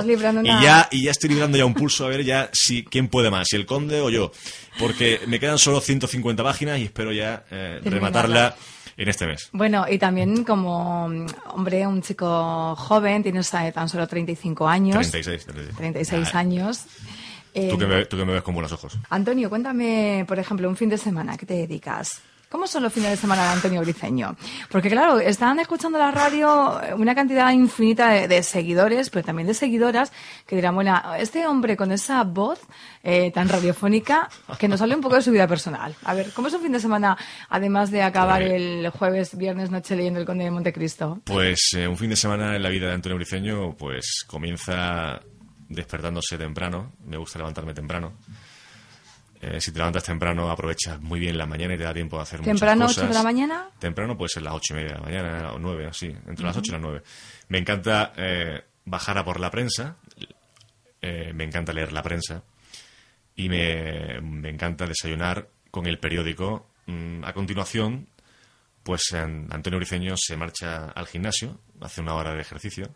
y 0.59 0.63
ya 0.63 0.87
y 0.91 1.03
ya 1.03 1.11
estoy 1.11 1.29
librando 1.29 1.57
ya 1.57 1.65
un 1.65 1.73
pulso 1.73 2.05
a 2.05 2.09
ver 2.09 2.23
ya 2.23 2.49
si 2.53 2.83
quién 2.85 3.09
puede 3.09 3.29
más, 3.29 3.47
si 3.49 3.57
el 3.57 3.65
conde 3.65 3.99
o 4.01 4.09
yo, 4.09 4.31
porque 4.79 5.19
me 5.27 5.39
quedan 5.39 5.57
solo 5.57 5.81
150 5.81 6.41
páginas 6.43 6.79
y 6.79 6.83
espero 6.83 7.11
ya 7.11 7.45
eh, 7.51 7.79
rematarla 7.83 8.55
en 9.01 9.09
este 9.09 9.25
mes. 9.25 9.49
Bueno, 9.51 9.85
y 9.89 9.97
también 9.97 10.43
como 10.43 11.05
hombre, 11.53 11.87
un 11.87 12.01
chico 12.01 12.75
joven, 12.75 13.23
tienes 13.23 13.49
tan 13.49 13.89
solo 13.89 14.07
35 14.07 14.67
años. 14.67 15.09
36. 15.09 15.45
36, 15.45 15.77
36 15.77 16.29
Ah, 16.33 16.37
años. 16.39 16.85
Eh, 17.53 17.67
Tú 17.69 17.77
que, 17.77 17.85
me, 17.85 18.05
tú 18.05 18.15
que 18.15 18.25
me 18.25 18.33
ves 18.33 18.43
con 18.43 18.53
buenos 18.53 18.71
ojos. 18.71 18.97
Antonio, 19.09 19.49
cuéntame, 19.49 20.23
por 20.27 20.39
ejemplo, 20.39 20.69
un 20.69 20.77
fin 20.77 20.87
de 20.89 20.97
semana, 20.97 21.35
¿qué 21.35 21.45
te 21.45 21.55
dedicas? 21.55 22.21
¿Cómo 22.51 22.67
son 22.67 22.83
los 22.83 22.91
fines 22.91 23.09
de 23.11 23.15
semana 23.17 23.43
de 23.45 23.49
Antonio 23.53 23.79
Briceño? 23.81 24.35
Porque 24.69 24.89
claro, 24.89 25.19
están 25.19 25.59
escuchando 25.59 25.97
la 25.97 26.11
radio 26.11 26.81
una 26.97 27.15
cantidad 27.15 27.49
infinita 27.51 28.09
de, 28.09 28.27
de 28.27 28.43
seguidores, 28.43 29.09
pero 29.09 29.23
también 29.25 29.47
de 29.47 29.53
seguidoras 29.53 30.11
que 30.45 30.57
dirán, 30.57 30.75
bueno, 30.75 31.01
este 31.17 31.47
hombre 31.47 31.77
con 31.77 31.91
esa 31.93 32.23
voz 32.25 32.59
eh, 33.03 33.31
tan 33.31 33.47
radiofónica 33.47 34.29
que 34.59 34.67
nos 34.67 34.81
hable 34.81 34.95
un 34.95 35.01
poco 35.01 35.15
de 35.15 35.21
su 35.21 35.31
vida 35.31 35.47
personal. 35.47 35.95
A 36.03 36.13
ver, 36.13 36.31
¿cómo 36.33 36.49
es 36.49 36.53
un 36.53 36.61
fin 36.61 36.73
de 36.73 36.79
semana, 36.81 37.17
además 37.49 37.89
de 37.89 38.03
acabar 38.03 38.41
Pues- 38.41 38.51
el 38.53 38.89
jueves, 38.89 39.37
viernes, 39.37 39.71
noche 39.71 39.95
leyendo 39.95 40.19
El 40.19 40.25
Conde 40.25 40.43
de 40.43 40.51
Montecristo? 40.51 41.21
Pues 41.23 41.69
eh, 41.77 41.87
un 41.87 41.97
fin 41.97 42.09
de 42.09 42.17
semana 42.17 42.55
en 42.57 42.61
la 42.63 42.69
vida 42.69 42.87
de 42.87 42.93
Antonio 42.95 43.15
Briceño, 43.15 43.77
pues 43.77 44.25
comienza 44.27 45.21
despertándose 45.69 46.37
temprano. 46.37 46.91
Me 47.05 47.15
gusta 47.15 47.39
levantarme 47.39 47.73
temprano. 47.73 48.11
Eh, 49.43 49.59
si 49.59 49.71
te 49.71 49.79
levantas 49.79 50.03
temprano, 50.03 50.51
aprovechas 50.51 51.01
muy 51.01 51.19
bien 51.19 51.35
la 51.37 51.47
mañana 51.47 51.73
y 51.73 51.77
te 51.77 51.83
da 51.83 51.93
tiempo 51.93 52.17
de 52.17 52.23
hacer 52.23 52.41
¿Temprano, 52.41 52.83
muchas 52.83 52.95
cosas. 52.97 53.03
ocho 53.03 53.07
de 53.07 53.13
la 53.15 53.23
mañana? 53.23 53.69
Temprano 53.79 54.15
puede 54.15 54.29
ser 54.29 54.43
las 54.43 54.53
ocho 54.53 54.73
y 54.73 54.77
media 54.77 54.89
de 54.89 54.95
la 54.95 55.01
mañana 55.01 55.51
o 55.53 55.57
nueve, 55.59 55.87
así, 55.87 56.15
entre 56.27 56.45
las 56.45 56.55
ocho 56.57 56.69
y 56.69 56.73
las 56.73 56.81
nueve. 56.81 57.01
Me 57.47 57.57
encanta 57.57 58.13
eh, 58.17 58.61
bajar 58.85 59.17
a 59.17 59.25
por 59.25 59.39
la 59.39 59.49
prensa, 59.49 59.95
eh, 61.01 61.31
me 61.33 61.43
encanta 61.43 61.73
leer 61.73 61.91
la 61.91 62.03
prensa 62.03 62.43
y 63.35 63.49
me, 63.49 64.21
me 64.21 64.49
encanta 64.49 64.85
desayunar 64.85 65.47
con 65.71 65.87
el 65.87 65.97
periódico. 65.97 66.67
Mm, 66.85 67.23
a 67.23 67.33
continuación, 67.33 68.07
pues 68.83 69.11
an- 69.13 69.47
Antonio 69.51 69.79
Briceño 69.79 70.13
se 70.17 70.37
marcha 70.37 70.85
al 70.91 71.07
gimnasio, 71.07 71.59
hace 71.79 72.01
una 72.01 72.13
hora 72.13 72.33
de 72.35 72.41
ejercicio. 72.41 72.89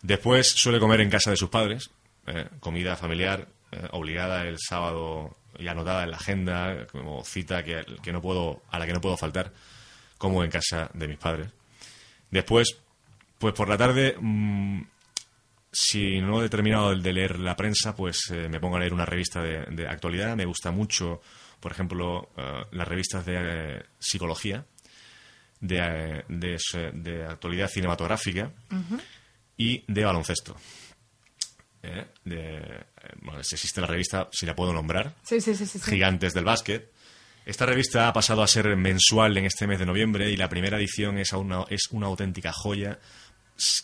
Después 0.00 0.48
suele 0.48 0.80
comer 0.80 1.02
en 1.02 1.10
casa 1.10 1.30
de 1.30 1.36
sus 1.36 1.50
padres, 1.50 1.90
comida 2.60 2.96
familiar, 2.96 3.46
obligada 3.92 4.42
el 4.46 4.56
sábado 4.58 5.36
y 5.58 5.68
anotada 5.68 6.04
en 6.04 6.10
la 6.10 6.16
agenda, 6.16 6.86
como 6.86 7.24
cita 7.24 7.62
que, 7.62 7.84
que 8.02 8.12
no 8.12 8.20
puedo, 8.20 8.62
a 8.70 8.78
la 8.78 8.86
que 8.86 8.92
no 8.92 9.00
puedo 9.00 9.16
faltar, 9.16 9.52
como 10.18 10.44
en 10.44 10.50
casa 10.50 10.90
de 10.94 11.08
mis 11.08 11.18
padres. 11.18 11.48
Después, 12.30 12.78
pues 13.38 13.54
por 13.54 13.68
la 13.68 13.76
tarde, 13.76 14.16
mm, 14.18 14.82
si 15.72 16.20
no 16.20 16.42
he 16.42 16.48
terminado 16.48 16.94
de 16.94 17.12
leer 17.12 17.38
la 17.38 17.56
prensa, 17.56 17.96
pues 17.96 18.30
eh, 18.30 18.48
me 18.48 18.60
pongo 18.60 18.76
a 18.76 18.80
leer 18.80 18.92
una 18.92 19.06
revista 19.06 19.42
de, 19.42 19.64
de 19.70 19.88
actualidad. 19.88 20.36
Me 20.36 20.44
gusta 20.44 20.70
mucho, 20.70 21.20
por 21.58 21.72
ejemplo, 21.72 22.30
eh, 22.36 22.64
las 22.72 22.86
revistas 22.86 23.24
de 23.24 23.36
eh, 23.38 23.82
psicología, 23.98 24.66
de, 25.60 26.24
de, 26.28 26.58
de 26.92 27.24
actualidad 27.24 27.68
cinematográfica 27.68 28.50
y 29.56 29.84
de 29.86 30.04
baloncesto. 30.04 30.56
Eh, 31.82 32.04
de, 32.24 32.58
eh, 32.58 32.84
bueno, 33.22 33.40
existe 33.40 33.80
la 33.80 33.86
revista, 33.88 34.28
si 34.32 34.46
la 34.46 34.54
puedo 34.54 34.72
nombrar, 34.72 35.14
Sí, 35.24 35.40
sí, 35.40 35.54
sí, 35.56 35.66
sí. 35.66 35.78
sí. 35.80 35.90
Gigantes 35.90 36.32
del 36.32 36.44
Básquet. 36.44 36.90
Esta 37.44 37.66
revista 37.66 38.06
ha 38.06 38.12
pasado 38.12 38.42
a 38.42 38.46
ser 38.46 38.76
mensual 38.76 39.36
en 39.36 39.46
este 39.46 39.66
mes 39.66 39.80
de 39.80 39.86
noviembre 39.86 40.30
y 40.30 40.36
la 40.36 40.48
primera 40.48 40.76
edición 40.78 41.18
es 41.18 41.32
una, 41.32 41.64
es 41.70 41.88
una 41.90 42.06
auténtica 42.06 42.52
joya 42.52 43.00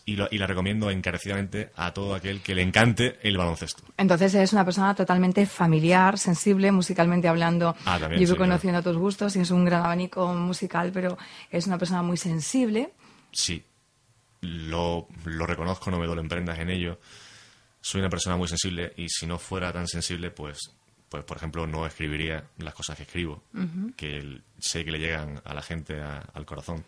y, 0.05 0.15
lo- 0.15 0.29
y 0.31 0.39
la 0.39 0.47
recomiendo 0.47 0.91
encarecidamente 0.91 1.71
a 1.75 1.93
todo 1.93 2.15
aquel 2.15 2.41
que 2.41 2.55
le 2.55 2.63
encante 2.63 3.19
el 3.23 3.37
baloncesto. 3.37 3.83
Entonces 3.97 4.33
eres 4.35 4.53
una 4.53 4.65
persona 4.65 4.95
totalmente 4.95 5.45
familiar, 5.47 6.19
sensible, 6.19 6.71
musicalmente 6.71 7.27
hablando. 7.27 7.75
Ah, 7.85 7.99
también, 7.99 8.21
Yo 8.23 8.29
sí, 8.29 8.33
voy 8.35 8.39
conociendo 8.47 8.81
tus 8.81 8.97
gustos 8.97 9.35
y 9.35 9.41
es 9.41 9.51
un 9.51 9.65
gran 9.65 9.85
abanico 9.85 10.33
musical, 10.35 10.93
pero 10.95 11.19
es 11.51 11.67
una 11.67 11.79
persona 11.79 12.03
muy 12.03 12.17
sensible. 12.17 12.93
Sí, 13.33 13.65
lo, 14.43 15.09
lo 15.25 15.47
reconozco, 15.47 15.91
no 15.91 15.99
me 15.99 16.07
duelen 16.07 16.29
prendas 16.29 16.61
en 16.61 16.71
ello. 16.71 17.01
Soy 17.81 18.01
una 18.01 18.11
persona 18.11 18.37
muy 18.37 18.49
sensible 18.49 18.93
y 18.97 19.09
si 19.09 19.27
no 19.27 19.39
fuera 19.39 19.73
tan 19.73 19.87
sensible, 19.87 20.31
pues, 20.31 20.59
pues 21.09 21.25
por 21.25 21.37
ejemplo, 21.37 21.67
no 21.67 21.87
escribiría 21.87 22.45
las 22.59 22.75
cosas 22.75 22.97
que 22.97 23.05
escribo, 23.05 23.43
que 23.97 24.41
sé 24.59 24.85
que 24.85 24.91
le 24.91 24.99
llegan 24.99 25.41
a 25.45 25.55
la 25.55 25.63
gente 25.63 26.01
a- 26.01 26.29
al 26.35 26.45
corazón. 26.45 26.85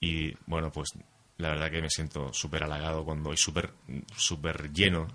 Y 0.00 0.34
bueno, 0.46 0.70
pues 0.70 0.90
la 1.38 1.50
verdad 1.50 1.70
que 1.70 1.82
me 1.82 1.90
siento 1.90 2.32
súper 2.32 2.64
halagado 2.64 3.04
cuando 3.04 3.32
y 3.32 3.36
súper 3.36 3.70
súper 4.16 4.72
lleno, 4.72 5.08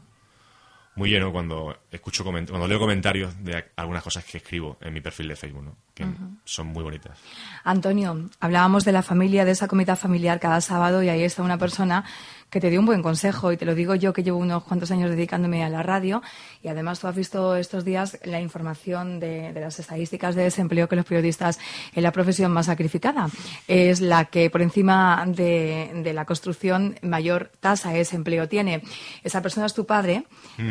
muy 0.96 1.10
lleno 1.10 1.32
cuando 1.32 1.78
escucho 1.92 2.24
coment- 2.26 2.50
cuando 2.50 2.68
leo 2.68 2.80
comentarios 2.80 3.42
de 3.44 3.72
algunas 3.76 4.04
cosas 4.04 4.26
que 4.26 4.38
escribo 4.38 4.78
en 4.82 4.94
mi 4.94 5.02
perfil 5.02 5.28
de 5.30 5.36
Facebook, 5.36 5.64
¿no? 5.64 5.78
Que 5.94 6.06
son 6.46 6.68
muy 6.68 6.84
bonitas. 6.84 7.18
Antonio, 7.64 8.30
hablábamos 8.40 8.84
de 8.86 8.92
la 8.92 9.04
familia, 9.04 9.46
de 9.46 9.52
esa 9.52 9.68
comida 9.68 9.96
familiar 9.96 10.40
cada 10.40 10.60
sábado 10.62 11.04
y 11.04 11.10
ahí 11.10 11.24
está 11.24 11.44
una 11.44 11.58
persona 11.58 12.04
que 12.50 12.62
te 12.62 12.70
dio 12.70 12.80
un 12.80 12.86
buen 12.86 13.02
consejo 13.02 13.52
y 13.52 13.58
te 13.58 13.66
lo 13.66 13.74
digo 13.74 13.96
yo 13.96 14.14
que 14.14 14.22
llevo 14.22 14.38
unos 14.38 14.64
cuantos 14.64 14.92
años 14.92 15.10
dedicándome 15.10 15.64
a 15.64 15.70
la 15.70 15.82
radio 15.82 16.22
y 16.62 16.68
además 16.68 17.00
tú 17.00 17.08
has 17.08 17.16
visto 17.16 17.56
estos 17.56 17.84
días 17.84 18.20
la 18.26 18.40
información 18.42 19.20
de, 19.20 19.52
de 19.54 19.60
las 19.60 19.80
estadísticas 19.80 20.36
de 20.36 20.44
desempleo 20.44 20.88
que 20.88 20.96
los 20.96 21.06
periodistas 21.06 21.60
en 21.96 22.04
la 22.04 22.12
profesión 22.12 22.52
más 22.52 22.68
sacrificada 22.68 23.28
es 23.68 24.02
la 24.02 24.26
que 24.26 24.52
por 24.52 24.62
encima 24.62 25.24
de, 25.26 25.92
de 26.04 26.14
la 26.14 26.26
construcción 26.26 26.96
mayor 27.02 27.52
tasa 27.60 27.90
de 27.90 27.98
desempleo 28.00 28.48
tiene. 28.48 28.84
Esa 29.24 29.42
persona 29.42 29.66
es 29.66 29.74
tu 29.74 29.88
padre 29.88 30.26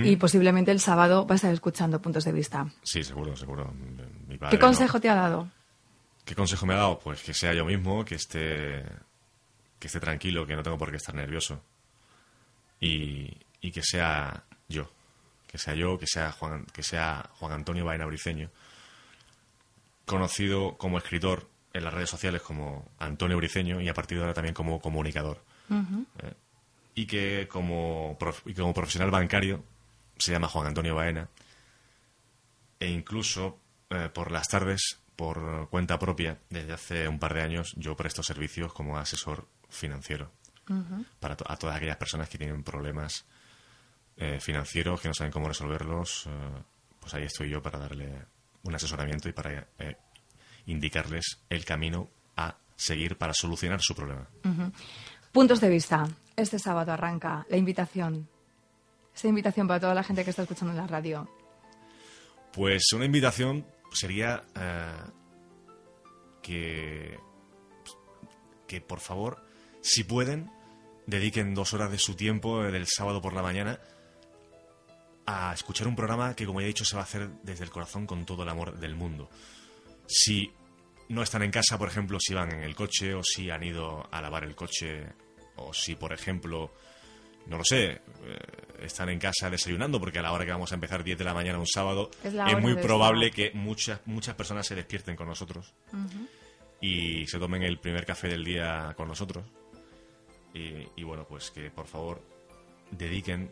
y 0.04 0.14
posiblemente 0.16 0.70
el 0.70 0.78
sábado 0.78 1.24
vas 1.26 1.32
a 1.32 1.48
estar 1.48 1.52
escuchando 1.52 2.00
puntos 2.00 2.24
de 2.24 2.30
vista. 2.30 2.66
Sí, 2.84 3.02
seguro, 3.02 3.34
seguro. 3.34 3.72
Mi 4.28 4.38
padre 4.38 4.50
¿Qué 4.56 4.56
no. 4.62 4.68
consejo 4.68 5.00
te 5.00 5.08
ha 5.12 5.16
dado? 5.16 5.48
¿Qué 6.24 6.34
consejo 6.34 6.66
me 6.66 6.74
ha 6.74 6.78
dado? 6.78 6.98
Pues 6.98 7.22
que 7.22 7.34
sea 7.34 7.52
yo 7.54 7.64
mismo, 7.64 8.04
que 8.04 8.14
esté, 8.16 8.84
que 9.78 9.86
esté 9.86 10.00
tranquilo, 10.00 10.46
que 10.46 10.56
no 10.56 10.62
tengo 10.62 10.78
por 10.78 10.90
qué 10.90 10.96
estar 10.96 11.14
nervioso. 11.14 11.62
Y, 12.80 13.36
y 13.60 13.70
que 13.72 13.82
sea 13.82 14.44
yo. 14.68 14.90
Que 15.46 15.58
sea 15.58 15.74
yo, 15.74 15.98
que 15.98 16.06
sea 16.06 16.32
Juan, 16.32 16.64
que 16.72 16.82
sea 16.82 17.28
Juan 17.38 17.52
Antonio 17.52 17.84
Baena 17.84 18.06
Briceño. 18.06 18.50
Conocido 20.06 20.76
como 20.78 20.98
escritor 20.98 21.48
en 21.72 21.84
las 21.84 21.94
redes 21.94 22.10
sociales 22.10 22.42
como 22.42 22.88
Antonio 22.98 23.36
Briceño 23.36 23.80
y 23.80 23.88
a 23.88 23.94
partir 23.94 24.18
de 24.18 24.24
ahora 24.24 24.34
también 24.34 24.54
como 24.54 24.80
comunicador. 24.80 25.42
Eh, 25.70 26.34
y 26.94 27.06
que 27.06 27.48
como, 27.48 28.16
prof- 28.18 28.42
y 28.46 28.52
como 28.54 28.74
profesional 28.74 29.10
bancario 29.10 29.64
se 30.18 30.32
llama 30.32 30.48
Juan 30.48 30.66
Antonio 30.66 30.94
Baena 30.94 31.28
e 32.78 32.88
incluso 32.88 33.58
eh, 33.90 34.10
por 34.12 34.30
las 34.30 34.48
tardes, 34.48 34.98
por 35.16 35.68
cuenta 35.68 35.98
propia, 35.98 36.38
desde 36.50 36.72
hace 36.72 37.08
un 37.08 37.18
par 37.18 37.34
de 37.34 37.42
años, 37.42 37.74
yo 37.76 37.96
presto 37.96 38.22
servicios 38.22 38.72
como 38.72 38.98
asesor 38.98 39.46
financiero 39.68 40.30
para 41.20 41.36
to- 41.36 41.44
a 41.46 41.56
todas 41.56 41.76
aquellas 41.76 41.96
personas 41.98 42.28
que 42.30 42.38
tienen 42.38 42.62
problemas 42.62 43.26
eh, 44.16 44.38
financieros, 44.40 45.00
que 45.00 45.08
no 45.08 45.14
saben 45.14 45.32
cómo 45.32 45.48
resolverlos. 45.48 46.26
eh, 46.26 46.30
pues 47.00 47.12
ahí 47.14 47.24
estoy 47.24 47.50
yo 47.50 47.60
para 47.62 47.78
darle 47.78 48.10
un 48.62 48.74
asesoramiento 48.74 49.28
y 49.28 49.32
para 49.32 49.66
eh, 49.78 49.96
indicarles 50.66 51.40
el 51.50 51.64
camino 51.64 52.08
a 52.36 52.56
seguir 52.76 53.18
para 53.18 53.34
solucionar 53.34 53.80
su 53.82 53.94
problema. 53.94 54.26
Puntos 55.32 55.60
de 55.60 55.68
vista. 55.68 56.06
Este 56.36 56.58
sábado 56.58 56.92
arranca 56.92 57.44
la 57.50 57.56
invitación. 57.56 58.28
Esa 59.14 59.28
invitación 59.28 59.66
para 59.66 59.80
toda 59.80 59.94
la 59.94 60.04
gente 60.04 60.24
que 60.24 60.30
está 60.30 60.42
escuchando 60.42 60.72
en 60.72 60.78
la 60.78 60.86
radio. 60.86 61.28
Pues 62.52 62.92
una 62.94 63.04
invitación 63.04 63.64
sería 63.96 64.44
eh, 64.54 64.92
que, 66.42 67.18
que 68.66 68.80
por 68.80 69.00
favor, 69.00 69.44
si 69.80 70.04
pueden, 70.04 70.50
dediquen 71.06 71.54
dos 71.54 71.72
horas 71.74 71.90
de 71.90 71.98
su 71.98 72.14
tiempo 72.14 72.64
eh, 72.64 72.70
del 72.70 72.86
sábado 72.86 73.20
por 73.20 73.32
la 73.32 73.42
mañana 73.42 73.80
a 75.26 75.52
escuchar 75.52 75.86
un 75.86 75.96
programa 75.96 76.34
que, 76.34 76.46
como 76.46 76.60
ya 76.60 76.64
he 76.64 76.68
dicho, 76.68 76.84
se 76.84 76.96
va 76.96 77.02
a 77.02 77.04
hacer 77.04 77.30
desde 77.42 77.64
el 77.64 77.70
corazón 77.70 78.06
con 78.06 78.24
todo 78.24 78.42
el 78.42 78.48
amor 78.48 78.78
del 78.78 78.94
mundo. 78.94 79.30
Si 80.06 80.52
no 81.08 81.22
están 81.22 81.42
en 81.42 81.50
casa, 81.50 81.78
por 81.78 81.88
ejemplo, 81.88 82.18
si 82.20 82.34
van 82.34 82.52
en 82.52 82.62
el 82.62 82.74
coche 82.74 83.14
o 83.14 83.22
si 83.22 83.50
han 83.50 83.62
ido 83.62 84.08
a 84.10 84.20
lavar 84.20 84.44
el 84.44 84.54
coche 84.54 85.06
o 85.56 85.72
si, 85.72 85.94
por 85.94 86.12
ejemplo, 86.12 86.72
no 87.46 87.58
lo 87.58 87.64
sé, 87.64 87.90
eh, 87.90 88.00
están 88.82 89.08
en 89.08 89.18
casa 89.18 89.50
desayunando 89.50 90.00
porque 90.00 90.18
a 90.18 90.22
la 90.22 90.32
hora 90.32 90.44
que 90.44 90.52
vamos 90.52 90.72
a 90.72 90.74
empezar 90.74 91.04
10 91.04 91.18
de 91.18 91.24
la 91.24 91.34
mañana 91.34 91.58
un 91.58 91.66
sábado 91.66 92.10
Es 92.22 92.60
muy 92.60 92.74
probable 92.76 93.30
que 93.30 93.52
muchas 93.54 94.00
muchas 94.06 94.34
personas 94.34 94.66
se 94.66 94.74
despierten 94.74 95.16
con 95.16 95.28
nosotros 95.28 95.72
y 96.80 97.26
se 97.26 97.38
tomen 97.38 97.62
el 97.62 97.78
primer 97.78 98.04
café 98.04 98.28
del 98.28 98.44
día 98.44 98.92
con 98.96 99.08
nosotros. 99.08 99.44
Y, 100.54 100.86
y 100.96 101.02
bueno 101.04 101.26
pues 101.26 101.50
que 101.50 101.70
por 101.70 101.86
favor 101.86 102.22
dediquen 102.90 103.50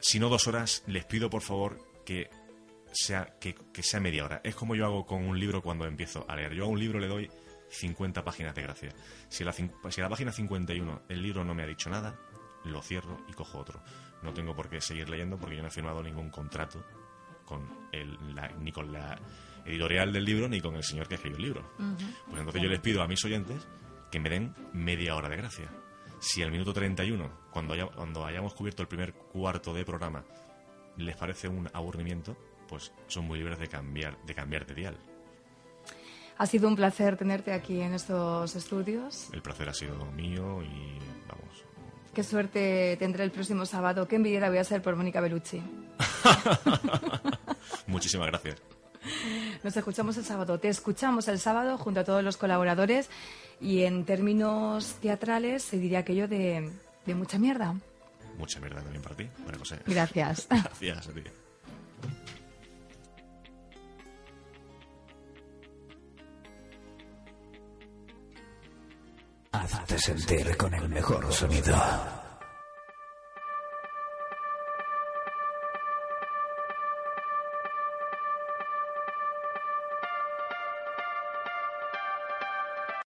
si 0.00 0.18
no 0.18 0.28
dos 0.28 0.46
horas 0.46 0.82
les 0.86 1.04
pido 1.04 1.28
por 1.28 1.42
favor 1.42 1.78
que 2.04 2.30
sea 2.92 3.36
que, 3.40 3.54
que 3.72 3.82
sea 3.82 4.00
media 4.00 4.24
hora. 4.24 4.40
Es 4.44 4.54
como 4.54 4.74
yo 4.74 4.84
hago 4.84 5.06
con 5.06 5.24
un 5.24 5.38
libro 5.38 5.62
cuando 5.62 5.86
empiezo 5.86 6.24
a 6.28 6.36
leer. 6.36 6.54
Yo 6.54 6.64
a 6.64 6.68
un 6.68 6.78
libro 6.78 6.98
le 6.98 7.08
doy 7.08 7.30
50 7.70 8.22
páginas 8.22 8.54
de 8.54 8.62
gracia. 8.62 8.90
Si 9.28 9.42
a 9.42 9.46
la, 9.46 9.52
si 9.52 10.00
a 10.00 10.04
la 10.04 10.08
página 10.08 10.32
51 10.32 11.02
el 11.08 11.22
libro 11.22 11.44
no 11.44 11.54
me 11.54 11.62
ha 11.62 11.66
dicho 11.66 11.88
nada 11.88 12.18
lo 12.64 12.80
cierro 12.82 13.18
y 13.28 13.32
cojo 13.32 13.58
otro 13.58 13.80
no 14.22 14.32
tengo 14.32 14.54
por 14.54 14.68
qué 14.68 14.80
seguir 14.80 15.08
leyendo 15.08 15.36
porque 15.36 15.56
yo 15.56 15.62
no 15.62 15.68
he 15.68 15.72
firmado 15.72 16.02
ningún 16.02 16.30
contrato 16.30 16.84
con 17.44 17.68
el, 17.92 18.16
la- 18.34 18.48
ni 18.60 18.70
con 18.70 18.92
la 18.92 19.18
editorial 19.64 20.12
del 20.12 20.24
libro 20.24 20.48
ni 20.48 20.60
con 20.60 20.76
el 20.76 20.84
señor 20.84 21.08
que 21.08 21.16
escribió 21.16 21.38
el 21.38 21.42
libro. 21.44 21.72
Pues 22.28 22.38
entonces 22.38 22.62
yo 22.62 22.68
les 22.68 22.80
pido 22.80 23.02
a 23.02 23.08
mis 23.08 23.24
oyentes 23.24 23.66
que 24.10 24.20
me 24.20 24.30
den 24.30 24.54
media 24.72 25.16
hora 25.16 25.28
de 25.28 25.36
gracia. 25.36 25.68
Si 26.20 26.40
al 26.42 26.52
minuto 26.52 26.72
31, 26.72 27.30
cuando, 27.50 27.74
haya- 27.74 27.86
cuando 27.88 28.24
hayamos 28.24 28.54
cubierto 28.54 28.82
el 28.82 28.88
primer 28.88 29.12
cuarto 29.12 29.74
de 29.74 29.84
programa, 29.84 30.24
les 30.96 31.16
parece 31.16 31.48
un 31.48 31.68
aburrimiento, 31.72 32.36
pues 32.68 32.92
son 33.08 33.24
muy 33.26 33.38
libres 33.40 33.58
de 33.58 33.66
cambiar 33.68 34.16
de, 34.24 34.34
cambiar 34.34 34.64
de 34.66 34.74
dial. 34.74 34.96
Ha 36.38 36.46
sido 36.46 36.68
un 36.68 36.76
placer 36.76 37.16
tenerte 37.16 37.52
aquí 37.52 37.80
en 37.80 37.94
estos 37.94 38.54
estudios. 38.56 39.28
El 39.32 39.42
placer 39.42 39.68
ha 39.68 39.74
sido 39.74 39.96
mío 40.12 40.62
y 40.62 40.98
vamos. 41.28 41.64
Qué 42.14 42.22
suerte 42.22 42.96
tendré 42.98 43.24
el 43.24 43.30
próximo 43.30 43.64
sábado. 43.64 44.06
Qué 44.06 44.16
envidiada 44.16 44.48
voy 44.48 44.58
a 44.58 44.64
ser 44.64 44.82
por 44.82 44.96
Mónica 44.96 45.20
Bellucci. 45.20 45.62
Muchísimas 47.86 48.26
gracias. 48.28 48.56
Nos 49.62 49.76
escuchamos 49.76 50.16
el 50.16 50.24
sábado. 50.24 50.58
Te 50.58 50.68
escuchamos 50.68 51.28
el 51.28 51.38
sábado 51.38 51.78
junto 51.78 52.00
a 52.00 52.04
todos 52.04 52.22
los 52.22 52.36
colaboradores 52.36 53.08
y 53.60 53.82
en 53.82 54.04
términos 54.04 54.94
teatrales 55.00 55.62
se 55.62 55.78
diría 55.78 56.00
aquello 56.00 56.28
de, 56.28 56.70
de 57.06 57.14
mucha 57.14 57.38
mierda. 57.38 57.74
Mucha 58.38 58.60
mierda 58.60 58.80
también 58.82 59.02
para 59.02 59.16
ti, 59.16 59.28
María 59.44 59.58
José. 59.58 59.78
Gracias. 59.86 60.46
Gracias 60.50 61.08
a 61.08 61.12
ti. 61.12 61.22
Hazte 69.52 69.98
sentir 69.98 70.56
con 70.56 70.72
el 70.74 70.88
mejor 70.88 71.32
sonido. 71.32 72.21